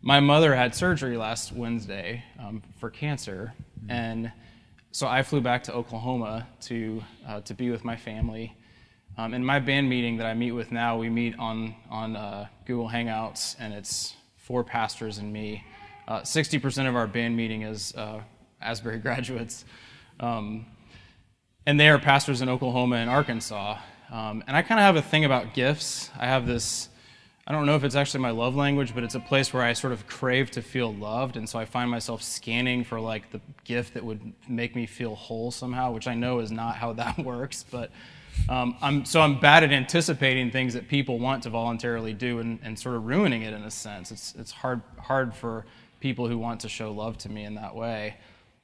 My 0.00 0.20
mother 0.20 0.54
had 0.54 0.76
surgery 0.76 1.16
last 1.16 1.50
Wednesday 1.50 2.22
um, 2.38 2.62
for 2.78 2.88
cancer, 2.88 3.52
and 3.88 4.30
so 4.92 5.08
I 5.08 5.24
flew 5.24 5.40
back 5.40 5.64
to 5.64 5.74
Oklahoma 5.74 6.46
to, 6.62 7.02
uh, 7.26 7.40
to 7.40 7.54
be 7.54 7.70
with 7.70 7.84
my 7.84 7.96
family. 7.96 8.56
Um, 9.18 9.34
in 9.34 9.44
my 9.44 9.58
band 9.58 9.88
meeting 9.88 10.18
that 10.18 10.26
I 10.26 10.34
meet 10.34 10.52
with 10.52 10.70
now, 10.70 10.96
we 10.96 11.10
meet 11.10 11.36
on, 11.36 11.74
on 11.90 12.14
uh, 12.14 12.46
Google 12.64 12.88
Hangouts, 12.88 13.56
and 13.58 13.74
it's 13.74 14.14
four 14.36 14.62
pastors 14.62 15.18
and 15.18 15.32
me. 15.32 15.64
Uh, 16.08 16.20
60% 16.20 16.88
of 16.88 16.96
our 16.96 17.06
band 17.06 17.36
meeting 17.36 17.62
is 17.62 17.94
uh, 17.94 18.20
Asbury 18.60 18.98
graduates. 19.00 19.64
Um, 20.20 20.66
and 21.66 21.78
they 21.78 21.88
are 21.88 21.98
pastors 21.98 22.42
in 22.42 22.48
Oklahoma 22.48 22.96
and 22.96 23.08
Arkansas. 23.08 23.78
Um, 24.10 24.42
and 24.46 24.56
I 24.56 24.62
kind 24.62 24.80
of 24.80 24.84
have 24.84 24.96
a 24.96 25.02
thing 25.02 25.24
about 25.24 25.54
gifts. 25.54 26.10
I 26.18 26.26
have 26.26 26.46
this, 26.46 26.88
I 27.46 27.52
don't 27.52 27.66
know 27.66 27.76
if 27.76 27.84
it's 27.84 27.94
actually 27.94 28.20
my 28.20 28.30
love 28.30 28.56
language, 28.56 28.94
but 28.94 29.04
it's 29.04 29.14
a 29.14 29.20
place 29.20 29.52
where 29.54 29.62
I 29.62 29.72
sort 29.72 29.92
of 29.92 30.06
crave 30.06 30.50
to 30.52 30.62
feel 30.62 30.92
loved. 30.92 31.36
And 31.36 31.48
so 31.48 31.58
I 31.58 31.64
find 31.64 31.90
myself 31.90 32.22
scanning 32.22 32.82
for 32.82 33.00
like 33.00 33.30
the 33.30 33.40
gift 33.64 33.94
that 33.94 34.04
would 34.04 34.32
make 34.48 34.74
me 34.74 34.86
feel 34.86 35.14
whole 35.14 35.50
somehow, 35.50 35.92
which 35.92 36.08
I 36.08 36.14
know 36.14 36.40
is 36.40 36.50
not 36.50 36.76
how 36.76 36.92
that 36.94 37.18
works. 37.24 37.64
But 37.70 37.90
um, 38.48 38.76
I'm, 38.82 39.04
so 39.04 39.20
I'm 39.20 39.38
bad 39.38 39.62
at 39.62 39.72
anticipating 39.72 40.50
things 40.50 40.74
that 40.74 40.88
people 40.88 41.18
want 41.18 41.44
to 41.44 41.50
voluntarily 41.50 42.12
do 42.12 42.40
and, 42.40 42.58
and 42.62 42.76
sort 42.76 42.96
of 42.96 43.06
ruining 43.06 43.42
it 43.42 43.54
in 43.54 43.62
a 43.62 43.70
sense. 43.70 44.10
It's, 44.10 44.34
it's 44.36 44.50
hard, 44.50 44.82
hard 44.98 45.34
for 45.34 45.64
people 46.02 46.28
who 46.28 46.36
want 46.36 46.60
to 46.60 46.68
show 46.68 46.92
love 46.92 47.16
to 47.16 47.30
me 47.30 47.44
in 47.44 47.54
that 47.54 47.74
way. 47.74 48.16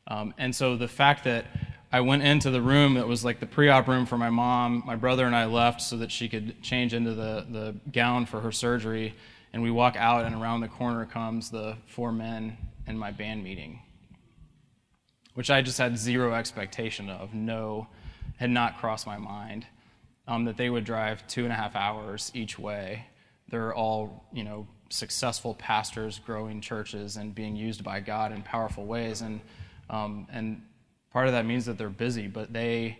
Um, 0.09 0.35
and 0.37 0.55
so 0.55 0.77
the 0.77 0.89
fact 0.89 1.25
that 1.25 1.47
I 1.91 2.01
went 2.01 2.23
into 2.23 2.51
the 2.51 2.61
room 2.61 2.95
that 2.95 3.09
was 3.09 3.25
like 3.25 3.41
the 3.41 3.47
pre 3.47 3.71
op 3.71 3.89
room 3.89 4.05
for 4.05 4.19
my 4.19 4.29
mom. 4.29 4.83
My 4.85 4.97
brother 4.97 5.25
and 5.25 5.35
I 5.35 5.47
left 5.47 5.81
so 5.81 5.97
that 5.99 6.13
she 6.13 6.29
could 6.29 6.61
change 6.63 6.93
into 6.93 7.15
the, 7.15 7.47
the 7.49 7.75
gown 7.91 8.27
for 8.27 8.41
her 8.41 8.53
surgery. 8.53 9.15
And 9.55 9.63
we 9.63 9.71
walk 9.71 9.97
out, 9.97 10.27
and 10.27 10.35
around 10.35 10.61
the 10.61 10.69
corner 10.69 11.07
comes 11.07 11.51
the 11.51 11.77
four 11.87 12.13
men 12.13 12.59
in 12.87 12.99
my 12.99 13.11
band 13.11 13.43
meeting, 13.43 13.81
which 15.33 15.51
I 15.51 15.63
just 15.63 15.79
had 15.79 15.97
zero 15.97 16.35
expectation 16.35 17.09
of. 17.09 17.33
No, 17.33 17.89
had 18.37 18.51
not 18.51 18.77
crossed 18.77 19.07
my 19.07 19.17
mind. 19.17 19.67
Um, 20.27 20.45
that 20.45 20.59
they 20.59 20.69
would 20.69 20.85
drive 20.85 21.27
two 21.27 21.45
and 21.45 21.53
a 21.53 21.57
half 21.57 21.75
hours 21.75 22.31
each 22.35 22.59
way. 22.59 23.07
They're 23.49 23.75
all, 23.75 24.27
you 24.31 24.45
know, 24.45 24.67
successful 24.91 25.55
pastors, 25.55 26.19
growing 26.19 26.61
churches, 26.61 27.17
and 27.17 27.35
being 27.35 27.57
used 27.57 27.85
by 27.85 28.01
God 28.01 28.33
in 28.33 28.43
powerful 28.43 28.85
ways. 28.85 29.21
And 29.21 29.41
um, 29.91 30.27
and 30.31 30.63
Part 31.11 31.27
of 31.27 31.33
that 31.33 31.47
means 31.47 31.65
that 31.67 31.79
they're 31.79 31.89
busy, 31.89 32.27
but 32.27 32.53
they 32.53 32.99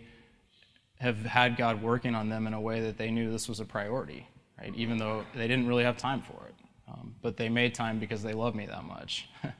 have 0.99 1.17
had 1.19 1.55
God 1.55 1.81
working 1.81 2.15
on 2.15 2.29
them 2.29 2.47
in 2.47 2.53
a 2.53 2.59
way 2.59 2.81
that 2.81 2.97
they 2.97 3.11
knew 3.11 3.31
this 3.31 3.47
was 3.47 3.59
a 3.59 3.65
priority, 3.65 4.27
right? 4.59 4.73
Even 4.75 4.97
though 4.97 5.23
they 5.35 5.47
didn't 5.47 5.67
really 5.67 5.83
have 5.83 5.97
time 5.97 6.21
for 6.21 6.45
it. 6.47 6.55
Um, 6.89 7.15
but 7.21 7.37
they 7.37 7.49
made 7.49 7.75
time 7.75 7.99
because 7.99 8.23
they 8.23 8.33
love 8.33 8.55
me 8.55 8.65
that 8.65 8.83
much, 8.83 9.29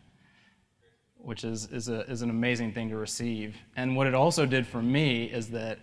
which 1.18 1.44
is, 1.44 1.68
is, 1.72 1.90
a, 1.90 2.02
is 2.10 2.24
an 2.24 2.32
amazing 2.32 2.74
thing 2.74 2.90
to 2.90 2.98
receive. 2.98 3.56
And 3.76 3.96
what 3.96 4.08
it 4.08 4.16
also 4.16 4.48
did 4.48 4.66
for 4.66 4.82
me 4.82 5.26
is 5.26 5.50
that 5.52 5.78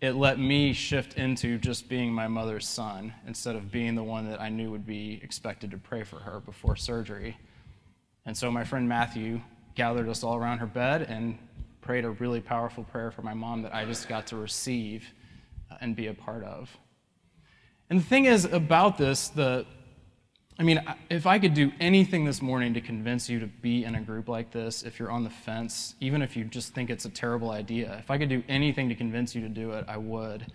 it 0.00 0.12
let 0.12 0.38
me 0.38 0.72
shift 0.72 1.14
into 1.14 1.58
just 1.58 1.88
being 1.88 2.12
my 2.12 2.28
mother's 2.28 2.68
son 2.68 3.12
instead 3.26 3.56
of 3.56 3.72
being 3.72 3.96
the 3.96 4.02
one 4.02 4.30
that 4.30 4.40
I 4.40 4.48
knew 4.48 4.70
would 4.70 4.86
be 4.86 5.20
expected 5.22 5.72
to 5.72 5.78
pray 5.78 6.04
for 6.04 6.20
her 6.20 6.38
before 6.40 6.76
surgery. 6.76 7.36
And 8.24 8.36
so 8.36 8.50
my 8.50 8.62
friend 8.62 8.88
Matthew 8.88 9.40
gathered 9.74 10.08
us 10.08 10.22
all 10.22 10.36
around 10.36 10.58
her 10.58 10.66
bed 10.66 11.02
and 11.02 11.38
prayed 11.80 12.04
a 12.04 12.10
really 12.10 12.40
powerful 12.40 12.84
prayer 12.84 13.10
for 13.10 13.22
my 13.22 13.34
mom 13.34 13.62
that 13.62 13.74
I 13.74 13.84
just 13.84 14.08
got 14.08 14.26
to 14.28 14.36
receive 14.36 15.04
uh, 15.70 15.76
and 15.80 15.96
be 15.96 16.06
a 16.06 16.14
part 16.14 16.44
of. 16.44 16.70
And 17.90 17.98
the 17.98 18.04
thing 18.04 18.26
is 18.26 18.44
about 18.44 18.98
this, 18.98 19.28
the 19.28 19.66
I 20.60 20.64
mean, 20.64 20.82
if 21.08 21.24
I 21.24 21.38
could 21.38 21.54
do 21.54 21.70
anything 21.78 22.24
this 22.24 22.42
morning 22.42 22.74
to 22.74 22.80
convince 22.80 23.30
you 23.30 23.38
to 23.38 23.46
be 23.46 23.84
in 23.84 23.94
a 23.94 24.00
group 24.00 24.28
like 24.28 24.50
this, 24.50 24.82
if 24.82 24.98
you're 24.98 25.10
on 25.10 25.22
the 25.22 25.30
fence, 25.30 25.94
even 26.00 26.20
if 26.20 26.36
you 26.36 26.44
just 26.44 26.74
think 26.74 26.90
it's 26.90 27.04
a 27.04 27.10
terrible 27.10 27.52
idea, 27.52 27.96
if 28.00 28.10
I 28.10 28.18
could 28.18 28.28
do 28.28 28.42
anything 28.48 28.88
to 28.88 28.96
convince 28.96 29.36
you 29.36 29.40
to 29.42 29.48
do 29.48 29.70
it, 29.72 29.84
I 29.86 29.96
would. 29.98 30.50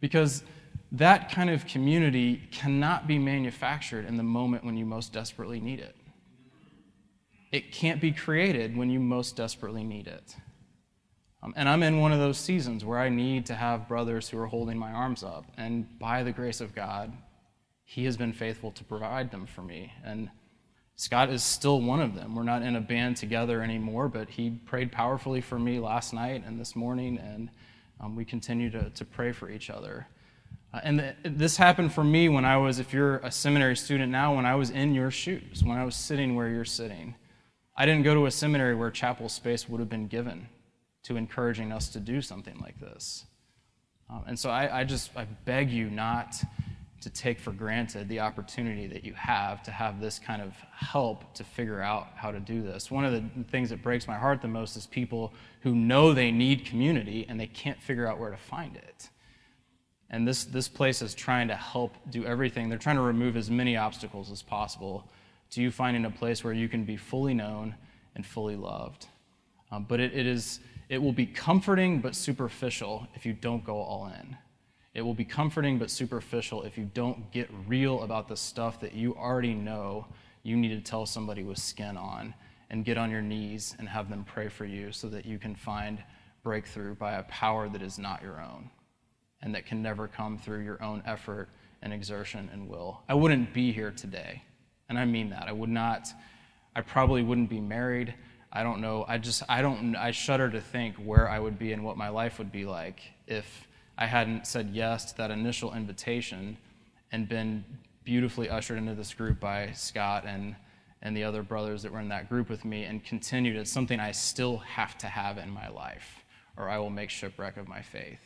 Because 0.00 0.44
that 0.92 1.30
kind 1.30 1.50
of 1.50 1.66
community 1.66 2.48
cannot 2.50 3.06
be 3.06 3.18
manufactured 3.18 4.06
in 4.06 4.16
the 4.16 4.22
moment 4.22 4.64
when 4.64 4.78
you 4.78 4.86
most 4.86 5.12
desperately 5.12 5.60
need 5.60 5.80
it. 5.80 5.94
It 7.52 7.70
can't 7.70 8.00
be 8.00 8.12
created 8.12 8.76
when 8.78 8.88
you 8.88 8.98
most 8.98 9.36
desperately 9.36 9.84
need 9.84 10.06
it. 10.06 10.36
Um, 11.42 11.52
and 11.54 11.68
I'm 11.68 11.82
in 11.82 12.00
one 12.00 12.12
of 12.12 12.18
those 12.18 12.38
seasons 12.38 12.82
where 12.82 12.98
I 12.98 13.10
need 13.10 13.44
to 13.46 13.54
have 13.54 13.88
brothers 13.88 14.28
who 14.30 14.38
are 14.38 14.46
holding 14.46 14.78
my 14.78 14.90
arms 14.90 15.22
up. 15.22 15.44
And 15.58 15.98
by 15.98 16.22
the 16.22 16.32
grace 16.32 16.62
of 16.62 16.74
God, 16.74 17.12
He 17.90 18.04
has 18.04 18.18
been 18.18 18.34
faithful 18.34 18.70
to 18.72 18.84
provide 18.84 19.30
them 19.30 19.46
for 19.46 19.62
me. 19.62 19.94
And 20.04 20.28
Scott 20.96 21.30
is 21.30 21.42
still 21.42 21.80
one 21.80 22.02
of 22.02 22.14
them. 22.14 22.34
We're 22.34 22.42
not 22.42 22.60
in 22.60 22.76
a 22.76 22.82
band 22.82 23.16
together 23.16 23.62
anymore, 23.62 24.08
but 24.08 24.28
he 24.28 24.50
prayed 24.50 24.92
powerfully 24.92 25.40
for 25.40 25.58
me 25.58 25.78
last 25.80 26.12
night 26.12 26.44
and 26.46 26.60
this 26.60 26.76
morning, 26.76 27.16
and 27.16 27.48
um, 27.98 28.14
we 28.14 28.26
continue 28.26 28.68
to, 28.72 28.90
to 28.90 29.04
pray 29.06 29.32
for 29.32 29.48
each 29.48 29.70
other. 29.70 30.06
Uh, 30.74 30.80
and 30.84 30.98
the, 30.98 31.14
this 31.24 31.56
happened 31.56 31.94
for 31.94 32.04
me 32.04 32.28
when 32.28 32.44
I 32.44 32.58
was, 32.58 32.78
if 32.78 32.92
you're 32.92 33.16
a 33.20 33.30
seminary 33.30 33.74
student 33.74 34.12
now, 34.12 34.36
when 34.36 34.44
I 34.44 34.54
was 34.54 34.68
in 34.68 34.94
your 34.94 35.10
shoes, 35.10 35.64
when 35.64 35.78
I 35.78 35.84
was 35.86 35.96
sitting 35.96 36.36
where 36.36 36.50
you're 36.50 36.66
sitting. 36.66 37.14
I 37.74 37.86
didn't 37.86 38.02
go 38.02 38.12
to 38.12 38.26
a 38.26 38.30
seminary 38.30 38.74
where 38.74 38.90
chapel 38.90 39.30
space 39.30 39.66
would 39.66 39.80
have 39.80 39.88
been 39.88 40.08
given 40.08 40.50
to 41.04 41.16
encouraging 41.16 41.72
us 41.72 41.88
to 41.88 42.00
do 42.00 42.20
something 42.20 42.58
like 42.60 42.78
this. 42.80 43.24
Um, 44.10 44.24
and 44.26 44.38
so 44.38 44.50
I, 44.50 44.80
I 44.80 44.84
just 44.84 45.10
I 45.16 45.24
beg 45.24 45.70
you 45.70 45.88
not 45.88 46.34
to 47.00 47.10
take 47.10 47.38
for 47.38 47.52
granted 47.52 48.08
the 48.08 48.20
opportunity 48.20 48.86
that 48.88 49.04
you 49.04 49.14
have 49.14 49.62
to 49.62 49.70
have 49.70 50.00
this 50.00 50.18
kind 50.18 50.42
of 50.42 50.54
help 50.72 51.32
to 51.34 51.44
figure 51.44 51.80
out 51.80 52.08
how 52.16 52.30
to 52.30 52.40
do 52.40 52.62
this. 52.62 52.90
One 52.90 53.04
of 53.04 53.12
the 53.12 53.24
things 53.50 53.70
that 53.70 53.82
breaks 53.82 54.08
my 54.08 54.16
heart 54.16 54.42
the 54.42 54.48
most 54.48 54.76
is 54.76 54.86
people 54.86 55.32
who 55.62 55.74
know 55.74 56.12
they 56.12 56.30
need 56.30 56.64
community 56.64 57.24
and 57.28 57.38
they 57.38 57.46
can't 57.46 57.80
figure 57.80 58.06
out 58.06 58.18
where 58.18 58.30
to 58.30 58.36
find 58.36 58.76
it. 58.76 59.08
And 60.10 60.26
this, 60.26 60.44
this 60.44 60.68
place 60.68 61.02
is 61.02 61.14
trying 61.14 61.48
to 61.48 61.54
help 61.54 61.94
do 62.10 62.24
everything. 62.24 62.68
They're 62.68 62.78
trying 62.78 62.96
to 62.96 63.02
remove 63.02 63.36
as 63.36 63.50
many 63.50 63.76
obstacles 63.76 64.32
as 64.32 64.42
possible 64.42 65.08
to 65.50 65.62
you 65.62 65.70
finding 65.70 66.04
a 66.04 66.10
place 66.10 66.42
where 66.42 66.52
you 66.52 66.68
can 66.68 66.84
be 66.84 66.96
fully 66.96 67.34
known 67.34 67.74
and 68.14 68.26
fully 68.26 68.56
loved. 68.56 69.06
Um, 69.70 69.86
but 69.88 70.00
it, 70.00 70.14
it 70.14 70.26
is 70.26 70.60
it 70.88 71.02
will 71.02 71.12
be 71.12 71.26
comforting 71.26 72.00
but 72.00 72.14
superficial 72.14 73.06
if 73.14 73.26
you 73.26 73.34
don't 73.34 73.64
go 73.64 73.76
all 73.76 74.06
in. 74.06 74.36
It 74.98 75.02
will 75.02 75.14
be 75.14 75.24
comforting 75.24 75.78
but 75.78 75.92
superficial 75.92 76.64
if 76.64 76.76
you 76.76 76.90
don't 76.92 77.30
get 77.30 77.48
real 77.68 78.02
about 78.02 78.26
the 78.26 78.36
stuff 78.36 78.80
that 78.80 78.94
you 78.94 79.14
already 79.14 79.54
know 79.54 80.08
you 80.42 80.56
need 80.56 80.70
to 80.70 80.80
tell 80.80 81.06
somebody 81.06 81.44
with 81.44 81.58
skin 81.58 81.96
on 81.96 82.34
and 82.68 82.84
get 82.84 82.98
on 82.98 83.08
your 83.08 83.22
knees 83.22 83.76
and 83.78 83.88
have 83.88 84.10
them 84.10 84.24
pray 84.24 84.48
for 84.48 84.64
you 84.64 84.90
so 84.90 85.08
that 85.10 85.24
you 85.24 85.38
can 85.38 85.54
find 85.54 86.02
breakthrough 86.42 86.96
by 86.96 87.12
a 87.12 87.22
power 87.22 87.68
that 87.68 87.80
is 87.80 87.96
not 87.96 88.22
your 88.22 88.40
own 88.40 88.70
and 89.40 89.54
that 89.54 89.66
can 89.66 89.80
never 89.80 90.08
come 90.08 90.36
through 90.36 90.64
your 90.64 90.82
own 90.82 91.00
effort 91.06 91.48
and 91.80 91.92
exertion 91.92 92.50
and 92.52 92.68
will. 92.68 93.00
I 93.08 93.14
wouldn't 93.14 93.54
be 93.54 93.70
here 93.70 93.92
today. 93.92 94.42
And 94.88 94.98
I 94.98 95.04
mean 95.04 95.30
that. 95.30 95.46
I 95.46 95.52
would 95.52 95.70
not, 95.70 96.08
I 96.74 96.80
probably 96.80 97.22
wouldn't 97.22 97.50
be 97.50 97.60
married. 97.60 98.14
I 98.52 98.64
don't 98.64 98.80
know. 98.80 99.04
I 99.06 99.18
just, 99.18 99.44
I 99.48 99.62
don't, 99.62 99.94
I 99.94 100.10
shudder 100.10 100.50
to 100.50 100.60
think 100.60 100.96
where 100.96 101.30
I 101.30 101.38
would 101.38 101.56
be 101.56 101.72
and 101.72 101.84
what 101.84 101.96
my 101.96 102.08
life 102.08 102.38
would 102.38 102.50
be 102.50 102.64
like 102.64 103.00
if 103.28 103.68
I 103.98 104.06
hadn't 104.06 104.46
said 104.46 104.70
yes 104.72 105.06
to 105.06 105.16
that 105.18 105.32
initial 105.32 105.74
invitation 105.74 106.56
and 107.10 107.28
been 107.28 107.64
beautifully 108.04 108.48
ushered 108.48 108.78
into 108.78 108.94
this 108.94 109.12
group 109.12 109.40
by 109.40 109.72
Scott 109.72 110.24
and, 110.24 110.54
and 111.02 111.16
the 111.16 111.24
other 111.24 111.42
brothers 111.42 111.82
that 111.82 111.92
were 111.92 111.98
in 111.98 112.08
that 112.10 112.28
group 112.28 112.48
with 112.48 112.64
me 112.64 112.84
and 112.84 113.04
continued. 113.04 113.56
It's 113.56 113.72
something 113.72 113.98
I 113.98 114.12
still 114.12 114.58
have 114.58 114.96
to 114.98 115.08
have 115.08 115.36
in 115.36 115.50
my 115.50 115.68
life, 115.68 116.24
or 116.56 116.68
I 116.68 116.78
will 116.78 116.90
make 116.90 117.10
shipwreck 117.10 117.56
of 117.56 117.66
my 117.66 117.82
faith. 117.82 118.20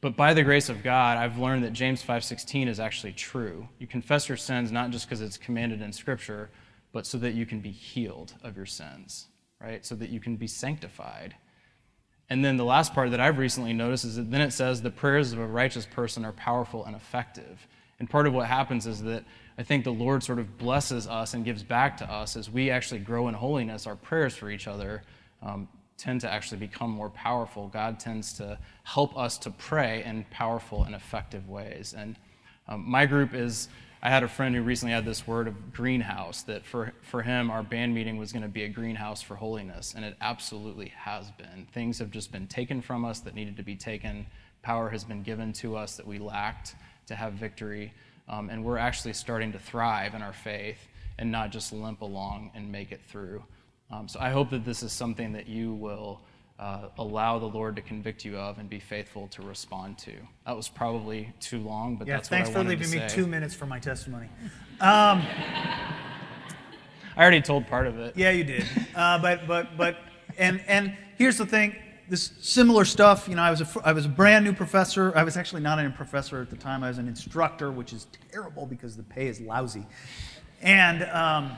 But 0.00 0.16
by 0.16 0.34
the 0.34 0.42
grace 0.42 0.68
of 0.68 0.82
God, 0.82 1.16
I've 1.16 1.38
learned 1.38 1.62
that 1.62 1.72
James 1.72 2.02
5:16 2.02 2.66
is 2.66 2.80
actually 2.80 3.12
true. 3.12 3.68
You 3.78 3.86
confess 3.86 4.28
your 4.28 4.36
sins 4.36 4.72
not 4.72 4.90
just 4.90 5.06
because 5.06 5.20
it's 5.20 5.38
commanded 5.38 5.80
in 5.80 5.92
scripture, 5.92 6.50
but 6.92 7.06
so 7.06 7.18
that 7.18 7.34
you 7.34 7.46
can 7.46 7.60
be 7.60 7.70
healed 7.70 8.34
of 8.42 8.56
your 8.56 8.66
sins, 8.66 9.28
right? 9.60 9.86
So 9.86 9.94
that 9.96 10.10
you 10.10 10.18
can 10.18 10.36
be 10.36 10.46
sanctified. 10.48 11.36
And 12.30 12.44
then 12.44 12.56
the 12.56 12.64
last 12.64 12.94
part 12.94 13.10
that 13.12 13.20
I've 13.20 13.38
recently 13.38 13.72
noticed 13.72 14.04
is 14.04 14.16
that 14.16 14.30
then 14.30 14.42
it 14.42 14.52
says 14.52 14.82
the 14.82 14.90
prayers 14.90 15.32
of 15.32 15.38
a 15.38 15.46
righteous 15.46 15.86
person 15.86 16.24
are 16.24 16.32
powerful 16.32 16.84
and 16.84 16.94
effective. 16.94 17.66
And 17.98 18.08
part 18.08 18.26
of 18.26 18.34
what 18.34 18.46
happens 18.46 18.86
is 18.86 19.02
that 19.04 19.24
I 19.56 19.62
think 19.62 19.84
the 19.84 19.92
Lord 19.92 20.22
sort 20.22 20.38
of 20.38 20.58
blesses 20.58 21.08
us 21.08 21.34
and 21.34 21.44
gives 21.44 21.62
back 21.62 21.96
to 21.98 22.10
us 22.10 22.36
as 22.36 22.50
we 22.50 22.70
actually 22.70 23.00
grow 23.00 23.28
in 23.28 23.34
holiness. 23.34 23.86
Our 23.86 23.96
prayers 23.96 24.36
for 24.36 24.50
each 24.50 24.68
other 24.68 25.02
um, 25.42 25.68
tend 25.96 26.20
to 26.20 26.32
actually 26.32 26.58
become 26.58 26.90
more 26.90 27.10
powerful. 27.10 27.68
God 27.68 27.98
tends 27.98 28.32
to 28.34 28.58
help 28.84 29.16
us 29.18 29.36
to 29.38 29.50
pray 29.50 30.04
in 30.04 30.24
powerful 30.30 30.84
and 30.84 30.94
effective 30.94 31.48
ways. 31.48 31.94
And 31.96 32.14
um, 32.68 32.88
my 32.88 33.04
group 33.04 33.34
is, 33.34 33.68
I 34.00 34.10
had 34.10 34.22
a 34.22 34.28
friend 34.28 34.54
who 34.54 34.62
recently 34.62 34.94
had 34.94 35.04
this 35.04 35.26
word 35.26 35.48
of 35.48 35.72
greenhouse, 35.72 36.42
that 36.42 36.64
for, 36.64 36.92
for 37.02 37.22
him, 37.22 37.50
our 37.50 37.64
band 37.64 37.94
meeting 37.94 38.16
was 38.16 38.32
going 38.32 38.42
to 38.42 38.48
be 38.48 38.62
a 38.62 38.68
greenhouse 38.68 39.22
for 39.22 39.34
holiness. 39.34 39.92
And 39.96 40.04
it 40.04 40.16
absolutely 40.20 40.92
has 40.96 41.30
been. 41.32 41.66
Things 41.72 41.98
have 41.98 42.12
just 42.12 42.30
been 42.30 42.46
taken 42.46 42.80
from 42.80 43.04
us 43.04 43.18
that 43.20 43.34
needed 43.34 43.56
to 43.56 43.64
be 43.64 43.74
taken, 43.74 44.26
power 44.62 44.88
has 44.90 45.02
been 45.02 45.22
given 45.22 45.52
to 45.54 45.76
us 45.76 45.96
that 45.96 46.06
we 46.06 46.18
lacked 46.18 46.76
to 47.06 47.16
have 47.16 47.32
victory. 47.32 47.92
Um, 48.28 48.50
and 48.50 48.64
we're 48.64 48.78
actually 48.78 49.14
starting 49.14 49.52
to 49.52 49.58
thrive 49.58 50.14
in 50.14 50.22
our 50.22 50.32
faith 50.32 50.78
and 51.18 51.32
not 51.32 51.50
just 51.50 51.72
limp 51.72 52.00
along 52.00 52.52
and 52.54 52.70
make 52.70 52.92
it 52.92 53.00
through. 53.08 53.42
Um, 53.90 54.06
so 54.06 54.20
I 54.20 54.30
hope 54.30 54.50
that 54.50 54.64
this 54.64 54.82
is 54.82 54.92
something 54.92 55.32
that 55.32 55.48
you 55.48 55.72
will 55.72 56.20
uh, 56.58 56.88
allow 56.98 57.38
the 57.38 57.46
Lord 57.46 57.76
to 57.76 57.82
convict 57.82 58.24
you 58.24 58.36
of 58.36 58.58
and 58.58 58.68
be 58.68 58.80
faithful 58.80 59.28
to 59.28 59.42
respond 59.42 59.96
to. 59.98 60.12
That 60.44 60.56
was 60.56 60.68
probably 60.68 61.32
too 61.40 61.60
long, 61.60 61.96
but 61.96 62.08
yeah, 62.08 62.16
that's 62.16 62.28
thanks 62.28 62.48
what 62.48 62.58
I 62.58 62.62
for 62.64 62.68
leaving 62.70 62.90
me 62.90 63.08
two 63.08 63.26
minutes 63.26 63.54
for 63.54 63.66
my 63.66 63.78
testimony. 63.78 64.28
Um, 64.80 65.22
I 67.16 67.22
already 67.22 67.40
told 67.40 67.66
part 67.66 67.86
of 67.86 67.98
it. 67.98 68.16
yeah, 68.16 68.30
you 68.30 68.44
did. 68.44 68.64
Uh, 68.94 69.18
but 69.18 69.46
but 69.46 69.76
but 69.76 69.98
and 70.36 70.60
and 70.66 70.96
here's 71.16 71.38
the 71.38 71.46
thing. 71.46 71.76
This 72.08 72.32
similar 72.40 72.84
stuff, 72.84 73.28
you 73.28 73.34
know, 73.34 73.42
I 73.42 73.50
was 73.50 73.60
a, 73.60 73.68
I 73.84 73.92
was 73.92 74.06
a 74.06 74.08
brand 74.08 74.44
new 74.44 74.54
professor. 74.54 75.12
I 75.16 75.24
was 75.24 75.36
actually 75.36 75.60
not 75.62 75.78
a 75.78 75.90
professor 75.90 76.40
at 76.40 76.48
the 76.48 76.56
time. 76.56 76.82
I 76.82 76.88
was 76.88 76.98
an 76.98 77.06
instructor, 77.06 77.70
which 77.70 77.92
is 77.92 78.06
terrible 78.32 78.66
because 78.66 78.96
the 78.96 79.02
pay 79.02 79.26
is 79.26 79.40
lousy. 79.40 79.86
And 80.62 81.04
um, 81.04 81.56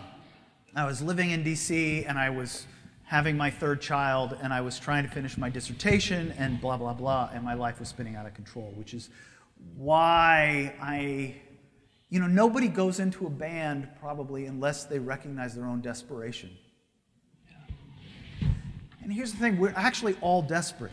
I 0.75 0.85
was 0.87 1.01
living 1.01 1.31
in 1.31 1.45
DC 1.45 2.05
and 2.09 2.19
I 2.19 2.31
was 2.31 2.67
having 3.11 3.37
my 3.37 3.51
third 3.51 3.81
child 3.81 4.37
and 4.41 4.53
I 4.53 4.61
was 4.61 4.79
trying 4.79 5.03
to 5.03 5.11
finish 5.11 5.37
my 5.37 5.51
dissertation 5.51 6.33
and 6.39 6.61
blah, 6.61 6.77
blah, 6.77 6.95
blah. 6.95 7.29
And 7.35 7.43
my 7.43 7.55
life 7.55 7.81
was 7.81 7.89
spinning 7.89 8.15
out 8.15 8.25
of 8.25 8.35
control, 8.35 8.73
which 8.77 8.95
is 8.95 9.11
why 9.75 10.73
I, 10.81 11.35
you 12.09 12.21
know, 12.21 12.29
nobody 12.29 12.69
goes 12.69 13.01
into 13.01 13.27
a 13.27 13.31
band 13.31 13.89
probably 13.99 14.47
unless 14.47 14.85
they 14.85 15.01
recognize 15.01 15.57
their 15.57 15.65
own 15.65 15.81
desperation. 15.81 16.51
And 19.03 19.13
here's 19.13 19.33
the 19.33 19.39
thing 19.39 19.59
we're 19.59 19.75
actually 19.75 20.15
all 20.21 20.41
desperate. 20.41 20.93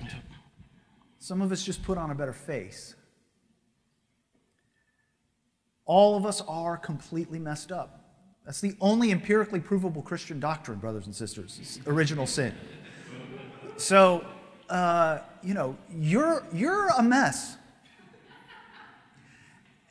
Some 1.19 1.43
of 1.43 1.51
us 1.51 1.63
just 1.63 1.83
put 1.83 1.99
on 1.99 2.09
a 2.09 2.15
better 2.15 2.33
face. 2.33 2.95
All 5.85 6.17
of 6.17 6.25
us 6.25 6.41
are 6.47 6.77
completely 6.77 7.37
messed 7.37 7.71
up. 7.71 7.96
That's 8.47 8.61
the 8.61 8.77
only 8.79 9.11
empirically 9.11 9.59
provable 9.59 10.01
Christian 10.01 10.39
doctrine, 10.39 10.79
brothers 10.79 11.05
and 11.05 11.13
sisters, 11.13 11.59
is 11.61 11.81
original 11.85 12.25
sin. 12.25 12.55
So, 13.75 14.25
uh, 14.69 15.19
you 15.43 15.53
know, 15.53 15.75
you're, 15.93 16.45
you're 16.53 16.87
a 16.97 17.03
mess. 17.03 17.57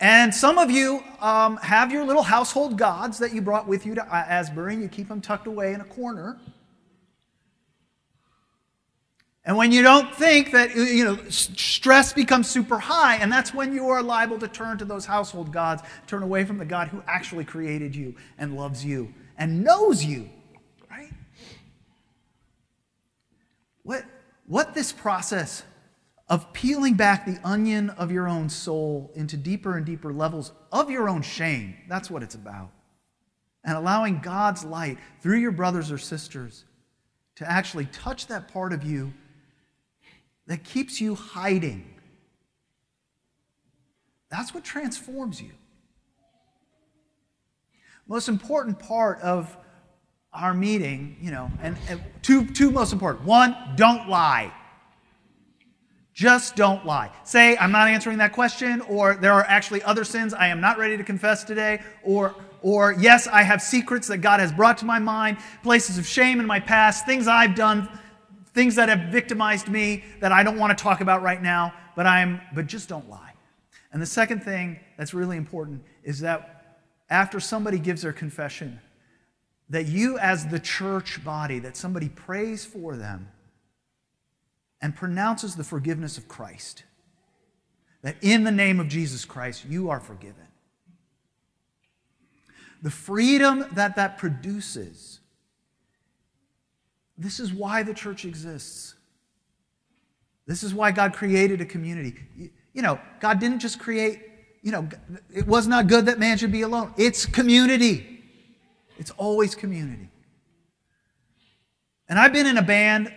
And 0.00 0.34
some 0.34 0.56
of 0.56 0.70
you 0.70 1.04
um, 1.20 1.58
have 1.58 1.92
your 1.92 2.02
little 2.04 2.22
household 2.22 2.78
gods 2.78 3.18
that 3.18 3.34
you 3.34 3.42
brought 3.42 3.68
with 3.68 3.84
you 3.84 3.94
to 3.94 4.14
Asbury, 4.14 4.72
and 4.72 4.82
you 4.82 4.88
keep 4.88 5.08
them 5.08 5.20
tucked 5.20 5.46
away 5.46 5.74
in 5.74 5.82
a 5.82 5.84
corner. 5.84 6.38
And 9.46 9.56
when 9.56 9.70
you 9.70 9.82
don't 9.82 10.12
think 10.12 10.50
that, 10.50 10.74
you 10.74 11.04
know, 11.04 11.18
stress 11.28 12.12
becomes 12.12 12.50
super 12.50 12.80
high, 12.80 13.16
and 13.18 13.30
that's 13.32 13.54
when 13.54 13.72
you 13.72 13.88
are 13.90 14.02
liable 14.02 14.40
to 14.40 14.48
turn 14.48 14.76
to 14.78 14.84
those 14.84 15.06
household 15.06 15.52
gods, 15.52 15.84
turn 16.08 16.24
away 16.24 16.44
from 16.44 16.58
the 16.58 16.64
God 16.64 16.88
who 16.88 17.00
actually 17.06 17.44
created 17.44 17.94
you 17.94 18.16
and 18.38 18.56
loves 18.56 18.84
you 18.84 19.14
and 19.38 19.62
knows 19.62 20.04
you, 20.04 20.28
right? 20.90 21.12
What, 23.84 24.04
what 24.46 24.74
this 24.74 24.90
process 24.90 25.62
of 26.28 26.52
peeling 26.52 26.94
back 26.94 27.24
the 27.24 27.38
onion 27.44 27.90
of 27.90 28.10
your 28.10 28.26
own 28.26 28.48
soul 28.48 29.12
into 29.14 29.36
deeper 29.36 29.76
and 29.76 29.86
deeper 29.86 30.12
levels 30.12 30.50
of 30.72 30.90
your 30.90 31.08
own 31.08 31.22
shame, 31.22 31.76
that's 31.88 32.10
what 32.10 32.24
it's 32.24 32.34
about. 32.34 32.72
And 33.62 33.76
allowing 33.76 34.18
God's 34.18 34.64
light 34.64 34.98
through 35.20 35.38
your 35.38 35.52
brothers 35.52 35.92
or 35.92 35.98
sisters 35.98 36.64
to 37.36 37.48
actually 37.48 37.84
touch 37.86 38.26
that 38.26 38.48
part 38.52 38.72
of 38.72 38.82
you 38.82 39.12
that 40.46 40.64
keeps 40.64 41.00
you 41.00 41.14
hiding. 41.14 41.94
That's 44.30 44.54
what 44.54 44.64
transforms 44.64 45.40
you. 45.40 45.50
Most 48.08 48.28
important 48.28 48.78
part 48.78 49.20
of 49.20 49.56
our 50.32 50.54
meeting, 50.54 51.16
you 51.20 51.30
know, 51.30 51.50
and, 51.62 51.76
and 51.88 52.00
two, 52.22 52.46
two 52.46 52.70
most 52.70 52.92
important. 52.92 53.24
One, 53.24 53.56
don't 53.76 54.08
lie. 54.08 54.52
Just 56.12 56.56
don't 56.56 56.86
lie. 56.86 57.10
Say, 57.24 57.56
I'm 57.58 57.72
not 57.72 57.88
answering 57.88 58.18
that 58.18 58.32
question, 58.32 58.80
or 58.82 59.16
there 59.16 59.32
are 59.32 59.44
actually 59.44 59.82
other 59.82 60.04
sins 60.04 60.32
I 60.32 60.48
am 60.48 60.60
not 60.60 60.78
ready 60.78 60.96
to 60.96 61.04
confess 61.04 61.44
today, 61.44 61.82
or, 62.02 62.34
or 62.62 62.94
yes, 62.98 63.26
I 63.26 63.42
have 63.42 63.60
secrets 63.60 64.08
that 64.08 64.18
God 64.18 64.40
has 64.40 64.52
brought 64.52 64.78
to 64.78 64.86
my 64.86 64.98
mind, 64.98 65.38
places 65.62 65.98
of 65.98 66.06
shame 66.06 66.40
in 66.40 66.46
my 66.46 66.60
past, 66.60 67.04
things 67.04 67.28
I've 67.28 67.54
done, 67.54 67.88
things 68.56 68.74
that 68.76 68.88
have 68.88 69.12
victimized 69.12 69.68
me 69.68 70.02
that 70.20 70.32
I 70.32 70.42
don't 70.42 70.56
want 70.56 70.76
to 70.76 70.82
talk 70.82 71.02
about 71.02 71.22
right 71.22 71.42
now, 71.42 71.74
but 71.94 72.06
I'm 72.06 72.40
but 72.54 72.66
just 72.66 72.88
don't 72.88 73.08
lie. 73.08 73.34
And 73.92 74.00
the 74.00 74.06
second 74.06 74.42
thing 74.42 74.80
that's 74.96 75.12
really 75.12 75.36
important 75.36 75.82
is 76.02 76.20
that 76.20 76.78
after 77.10 77.38
somebody 77.38 77.78
gives 77.78 78.00
their 78.00 78.14
confession, 78.14 78.80
that 79.68 79.86
you 79.86 80.18
as 80.18 80.46
the 80.46 80.58
church 80.58 81.22
body, 81.22 81.58
that 81.58 81.76
somebody 81.76 82.08
prays 82.08 82.64
for 82.64 82.96
them 82.96 83.28
and 84.80 84.96
pronounces 84.96 85.54
the 85.56 85.64
forgiveness 85.64 86.16
of 86.16 86.26
Christ. 86.26 86.84
That 88.00 88.16
in 88.22 88.44
the 88.44 88.50
name 88.50 88.80
of 88.80 88.88
Jesus 88.88 89.26
Christ, 89.26 89.66
you 89.68 89.90
are 89.90 90.00
forgiven. 90.00 90.46
The 92.82 92.90
freedom 92.90 93.66
that 93.72 93.96
that 93.96 94.16
produces 94.16 95.15
this 97.18 97.40
is 97.40 97.52
why 97.52 97.82
the 97.82 97.94
church 97.94 98.24
exists. 98.24 98.94
This 100.46 100.62
is 100.62 100.72
why 100.72 100.92
God 100.92 101.12
created 101.12 101.60
a 101.60 101.64
community. 101.64 102.14
You 102.72 102.82
know, 102.82 103.00
God 103.20 103.40
didn't 103.40 103.58
just 103.58 103.80
create, 103.80 104.20
you 104.62 104.70
know, 104.70 104.88
it 105.34 105.46
was 105.46 105.66
not 105.66 105.86
good 105.86 106.06
that 106.06 106.18
man 106.18 106.38
should 106.38 106.52
be 106.52 106.62
alone. 106.62 106.94
It's 106.96 107.26
community. 107.26 108.22
It's 108.98 109.10
always 109.12 109.54
community. 109.54 110.08
And 112.08 112.18
I've 112.18 112.32
been 112.32 112.46
in 112.46 112.58
a 112.58 112.62
band 112.62 113.12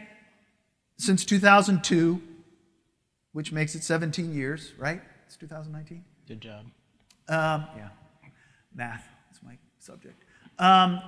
since 0.97 1.23
2002, 1.23 2.21
which 3.33 3.51
makes 3.51 3.75
it 3.75 3.83
17 3.83 4.33
years, 4.33 4.73
right? 4.77 5.01
It's 5.27 5.37
2019. 5.37 6.03
Good 6.27 6.41
job. 6.41 6.65
Um, 7.27 7.67
yeah, 7.77 7.89
math 8.73 9.07
is 9.31 9.39
my 9.43 9.57
subject. 9.77 10.23
Um, 10.57 10.99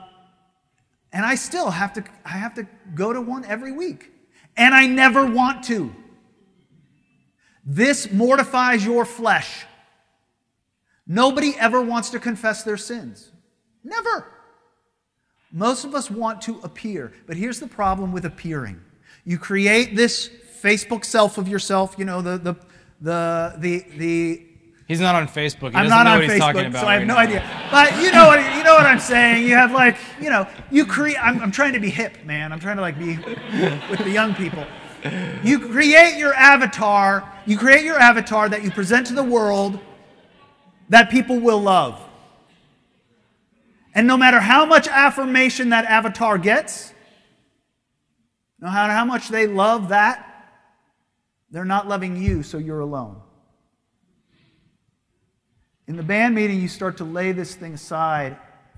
and 1.14 1.26
I 1.26 1.36
still 1.36 1.70
have 1.70 1.94
to, 1.94 2.04
I 2.26 2.30
have 2.30 2.54
to 2.56 2.68
go 2.96 3.12
to 3.14 3.22
one 3.22 3.46
every 3.46 3.72
week. 3.72 4.12
And 4.58 4.74
I 4.74 4.86
never 4.88 5.26
want 5.26 5.64
to. 5.66 5.94
This 7.66 8.12
mortifies 8.12 8.86
your 8.86 9.06
flesh. 9.06 9.66
Nobody 11.08 11.54
ever 11.58 11.82
wants 11.82 12.10
to 12.12 12.20
confess 12.20 12.64
their 12.64 12.78
sins. 12.78 13.32
Never. 13.84 14.26
Most 15.52 15.84
of 15.84 15.94
us 15.96 16.10
want 16.10 16.42
to 16.44 16.60
appear. 16.64 17.12
But 17.28 17.38
here's 17.38 17.60
the 17.60 17.68
problem 17.68 18.12
with 18.12 18.26
appearing 18.26 18.82
you 19.24 19.38
create 19.38 19.96
this 19.96 20.30
Facebook 20.62 21.06
self 21.06 21.38
of 21.38 21.48
yourself. 21.48 21.96
You 21.98 22.06
know 22.06 22.22
the 22.22 22.38
the 22.38 22.56
the 23.02 23.56
the 23.58 23.86
the. 23.98 24.48
He's 24.92 25.00
not 25.00 25.16
on 25.16 25.26
Facebook. 25.26 25.72
He 25.72 25.78
I'm 25.78 25.88
know 25.88 25.96
on 25.96 26.20
what 26.20 26.30
he's 26.30 26.38
talking 26.38 26.64
Facebook, 26.64 26.68
about 26.68 26.82
so 26.82 26.88
I 26.88 26.94
have 26.96 27.02
right 27.04 27.08
no 27.08 27.14
now. 27.14 27.20
idea. 27.22 27.68
But 27.72 28.04
you 28.04 28.12
know 28.12 28.28
what 28.28 28.40
you 28.58 28.62
know 28.62 28.74
what 28.74 28.86
I'm 28.86 29.00
saying. 29.00 29.48
You 29.48 29.56
have 29.56 29.72
like 29.72 29.96
you 30.20 30.30
know 30.30 30.46
you 30.70 30.86
create. 30.86 31.16
I'm, 31.24 31.42
I'm 31.42 31.50
trying 31.50 31.72
to 31.72 31.80
be 31.80 31.90
hip, 31.90 32.26
man. 32.26 32.52
I'm 32.52 32.60
trying 32.60 32.76
to 32.76 32.82
like 32.82 33.00
be 33.00 33.16
with 33.90 34.00
the 34.00 34.10
young 34.10 34.36
people. 34.36 34.66
You 35.46 35.60
create 35.60 36.18
your 36.18 36.34
avatar. 36.34 37.26
You 37.46 37.58
create 37.58 37.86
your 37.86 37.98
avatar 38.00 38.50
that 38.50 38.66
you 38.66 38.72
present 38.72 39.08
to 39.08 39.14
the 39.14 39.24
world 39.24 39.80
that 40.90 41.10
people 41.10 41.40
will 41.40 41.62
love. 41.62 41.98
And 43.96 44.08
no 44.08 44.18
matter 44.18 44.42
how 44.42 44.66
much 44.66 44.90
affirmation 44.90 45.70
that 45.70 45.86
avatar 45.86 46.38
gets, 46.38 46.94
no 48.60 48.68
matter 48.68 48.92
how 48.92 49.06
much 49.06 49.30
they 49.30 49.48
love 49.48 49.88
that, 49.88 50.28
they're 51.50 51.64
not 51.64 51.88
loving 51.88 52.22
you, 52.22 52.44
so 52.44 52.58
you're 52.58 52.82
alone. 52.82 53.22
In 55.88 55.96
the 55.98 56.04
band 56.04 56.36
meeting, 56.36 56.62
you 56.62 56.68
start 56.68 56.98
to 56.98 57.04
lay 57.04 57.32
this 57.32 57.56
thing 57.56 57.74
aside 57.74 58.38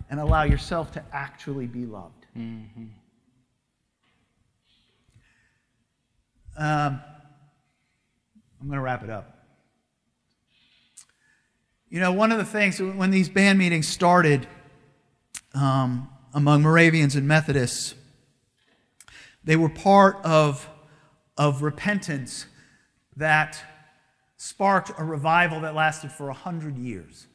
and 0.10 0.20
allow 0.20 0.44
yourself 0.44 0.92
to 0.94 1.04
actually 1.12 1.68
be 1.68 1.86
loved. 1.86 2.26
Um, 6.56 7.02
I'm 8.62 8.68
going 8.68 8.78
to 8.78 8.82
wrap 8.82 9.04
it 9.04 9.10
up. 9.10 9.46
You 11.90 12.00
know, 12.00 12.12
one 12.12 12.32
of 12.32 12.38
the 12.38 12.46
things 12.46 12.80
when 12.80 13.12
these 13.12 13.30
band 13.30 13.60
meetings 13.60 13.88
started 13.88 14.48
um, 15.54 16.10
among 16.34 16.64
Moravians 16.64 17.16
and 17.16 17.28
Methodists, 17.28 17.94
they 19.44 19.56
were 19.56 19.70
part 19.70 20.18
of, 20.24 20.68
of 21.38 21.62
repentance 21.62 22.48
that 23.16 23.64
sparked 24.44 24.92
a 24.98 25.04
revival 25.06 25.62
that 25.62 25.74
lasted 25.74 26.12
for 26.12 26.26
100 26.26 26.78
years. 26.78 27.28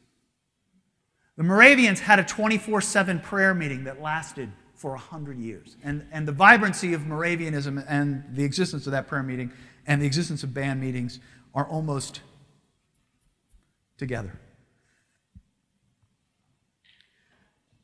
The 1.37 1.43
Moravians 1.43 2.01
had 2.01 2.19
a 2.19 2.23
24 2.23 2.81
7 2.81 3.19
prayer 3.19 3.55
meeting 3.55 3.85
that 3.85 3.99
lasted 3.99 4.51
for 4.75 4.91
100 4.91 5.39
years. 5.39 5.75
And, 5.83 6.05
and 6.11 6.27
the 6.27 6.31
vibrancy 6.31 6.93
of 6.93 7.07
Moravianism 7.07 7.83
and 7.87 8.23
the 8.35 8.43
existence 8.43 8.85
of 8.85 8.91
that 8.91 9.07
prayer 9.07 9.23
meeting 9.23 9.51
and 9.87 9.99
the 9.99 10.05
existence 10.05 10.43
of 10.43 10.53
band 10.53 10.81
meetings 10.81 11.19
are 11.55 11.65
almost 11.65 12.21
together. 13.97 14.39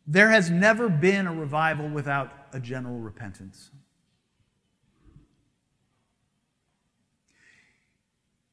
There 0.05 0.29
has 0.29 0.51
never 0.51 0.87
been 0.87 1.25
a 1.25 1.33
revival 1.33 1.89
without 1.89 2.31
a 2.53 2.59
general 2.59 2.99
repentance. 2.99 3.71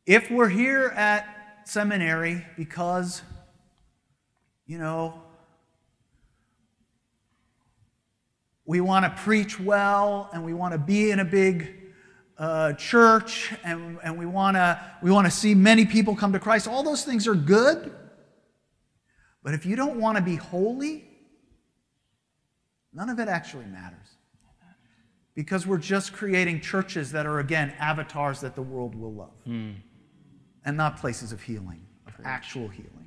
If 0.07 0.33
we're 0.33 0.49
here 0.49 0.87
at 0.97 1.63
seminary 1.65 2.45
because, 2.57 3.23
you 4.67 4.79
know, 4.79 5.23
we 8.65 8.81
want 8.81 9.05
to 9.05 9.23
preach 9.23 9.61
well 9.61 10.29
and 10.33 10.45
we 10.45 10.55
want 10.55 10.73
to 10.73 10.79
be 10.79 11.13
in 11.13 11.21
a 11.21 11.25
big 11.25 11.77
uh, 12.37 12.73
church 12.73 13.53
and, 13.63 13.99
and 14.03 14.19
we 14.19 14.27
want 14.27 14.57
to 14.57 14.81
we 15.05 15.13
want 15.13 15.27
to 15.27 15.31
see 15.31 15.55
many 15.55 15.87
people 15.87 16.17
come 16.17 16.33
to 16.33 16.41
Christ, 16.41 16.67
all 16.67 16.83
those 16.83 17.05
things 17.05 17.29
are 17.29 17.37
good. 17.37 17.93
But 19.45 19.55
if 19.55 19.65
you 19.65 19.77
don't 19.77 20.01
want 20.01 20.17
to 20.17 20.23
be 20.23 20.35
holy, 20.35 21.05
none 22.93 23.09
of 23.09 23.21
it 23.21 23.29
actually 23.29 23.67
matters. 23.67 23.99
Because 25.35 25.65
we're 25.65 25.79
just 25.79 26.13
creating 26.13 26.61
churches 26.61 27.13
that 27.13 27.25
are, 27.25 27.39
again, 27.39 27.73
avatars 27.79 28.41
that 28.41 28.55
the 28.55 28.63
world 28.63 28.95
will 28.95 29.15
love 29.15 29.33
and 30.65 30.77
not 30.77 30.99
places 30.99 31.33
of 31.33 31.43
healing, 31.43 31.87
of 32.07 32.15
actual 32.25 32.69
healing. 32.69 33.07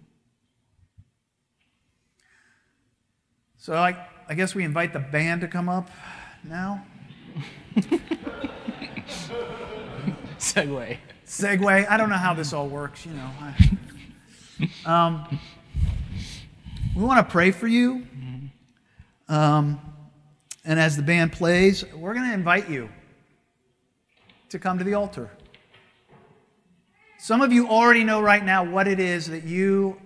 So 3.57 3.73
I, 3.73 4.07
I 4.29 4.35
guess 4.35 4.53
we 4.53 4.63
invite 4.63 4.93
the 4.93 4.99
band 4.99 5.41
to 5.41 5.47
come 5.47 5.69
up 5.69 5.89
now. 6.43 6.85
Segue. 10.37 10.97
Segue. 11.25 11.89
I 11.89 11.97
don't 11.97 12.09
know 12.09 12.15
how 12.15 12.33
this 12.33 12.53
all 12.53 12.67
works, 12.67 13.05
you 13.05 13.13
know. 13.13 13.31
Um, 14.85 15.39
we 16.95 17.03
want 17.03 17.25
to 17.25 17.31
pray 17.31 17.51
for 17.51 17.67
you. 17.67 18.05
Um, 19.27 19.79
and 20.63 20.79
as 20.79 20.95
the 20.95 21.03
band 21.03 21.31
plays, 21.31 21.83
we're 21.93 22.13
going 22.13 22.27
to 22.27 22.33
invite 22.33 22.69
you 22.69 22.89
to 24.49 24.59
come 24.59 24.77
to 24.77 24.83
the 24.83 24.93
altar. 24.93 25.29
Some 27.17 27.41
of 27.41 27.51
you 27.51 27.67
already 27.67 28.03
know 28.03 28.21
right 28.21 28.43
now 28.43 28.63
what 28.63 28.87
it 28.87 28.99
is 28.99 29.27
that 29.27 29.43
you 29.43 29.99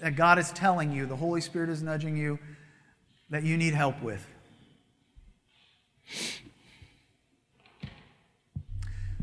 that 0.00 0.16
God 0.16 0.38
is 0.38 0.50
telling 0.50 0.90
you, 0.92 1.06
the 1.06 1.16
Holy 1.16 1.40
Spirit 1.40 1.70
is 1.70 1.80
nudging 1.80 2.16
you 2.16 2.38
that 3.30 3.44
you 3.44 3.56
need 3.56 3.72
help 3.72 4.02
with. 4.02 4.26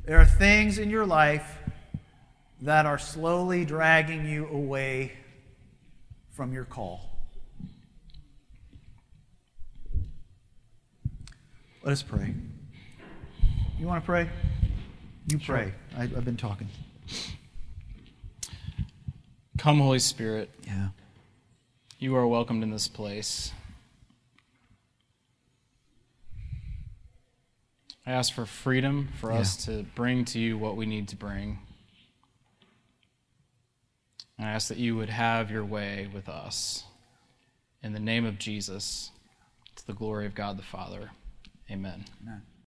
There 0.06 0.18
are 0.20 0.26
things 0.26 0.80
in 0.80 0.90
your 0.90 1.06
life 1.06 1.58
that 2.62 2.86
are 2.86 2.98
slowly 2.98 3.66
dragging 3.66 4.26
you 4.26 4.48
away 4.48 5.14
from 6.32 6.54
your 6.54 6.66
call. 6.66 7.02
Let 11.84 11.92
us 11.92 12.02
pray. 12.02 12.34
You 13.78 13.86
want 13.86 14.02
to 14.02 14.06
pray? 14.06 14.30
You 15.28 15.40
pray. 15.40 15.74
I, 15.98 16.04
I've 16.04 16.26
been 16.26 16.38
talking. 16.38 16.70
Come, 19.58 19.80
Holy 19.80 20.00
Spirit. 20.00 20.50
Yeah. 20.66 20.90
You 22.00 22.16
are 22.16 22.26
welcomed 22.26 22.64
in 22.64 22.72
this 22.72 22.88
place. 22.88 23.52
I 28.06 28.12
ask 28.12 28.34
for 28.34 28.46
freedom 28.46 29.10
for 29.20 29.32
us 29.32 29.66
to 29.66 29.84
bring 29.96 30.26
to 30.26 30.40
you 30.40 30.58
what 30.58 30.76
we 30.76 30.86
need 30.86 31.10
to 31.10 31.16
bring. 31.16 31.60
I 34.40 34.44
ask 34.44 34.70
that 34.70 34.78
you 34.78 34.96
would 34.96 35.10
have 35.10 35.52
your 35.52 35.66
way 35.66 36.10
with 36.12 36.30
us. 36.30 36.86
In 37.84 37.94
the 37.94 38.00
name 38.00 38.26
of 38.26 38.40
Jesus, 38.40 39.12
to 39.76 39.86
the 39.86 39.94
glory 39.94 40.26
of 40.26 40.34
God 40.34 40.58
the 40.58 40.64
Father. 40.64 41.12
Amen. 41.70 42.06
Amen. 42.24 42.42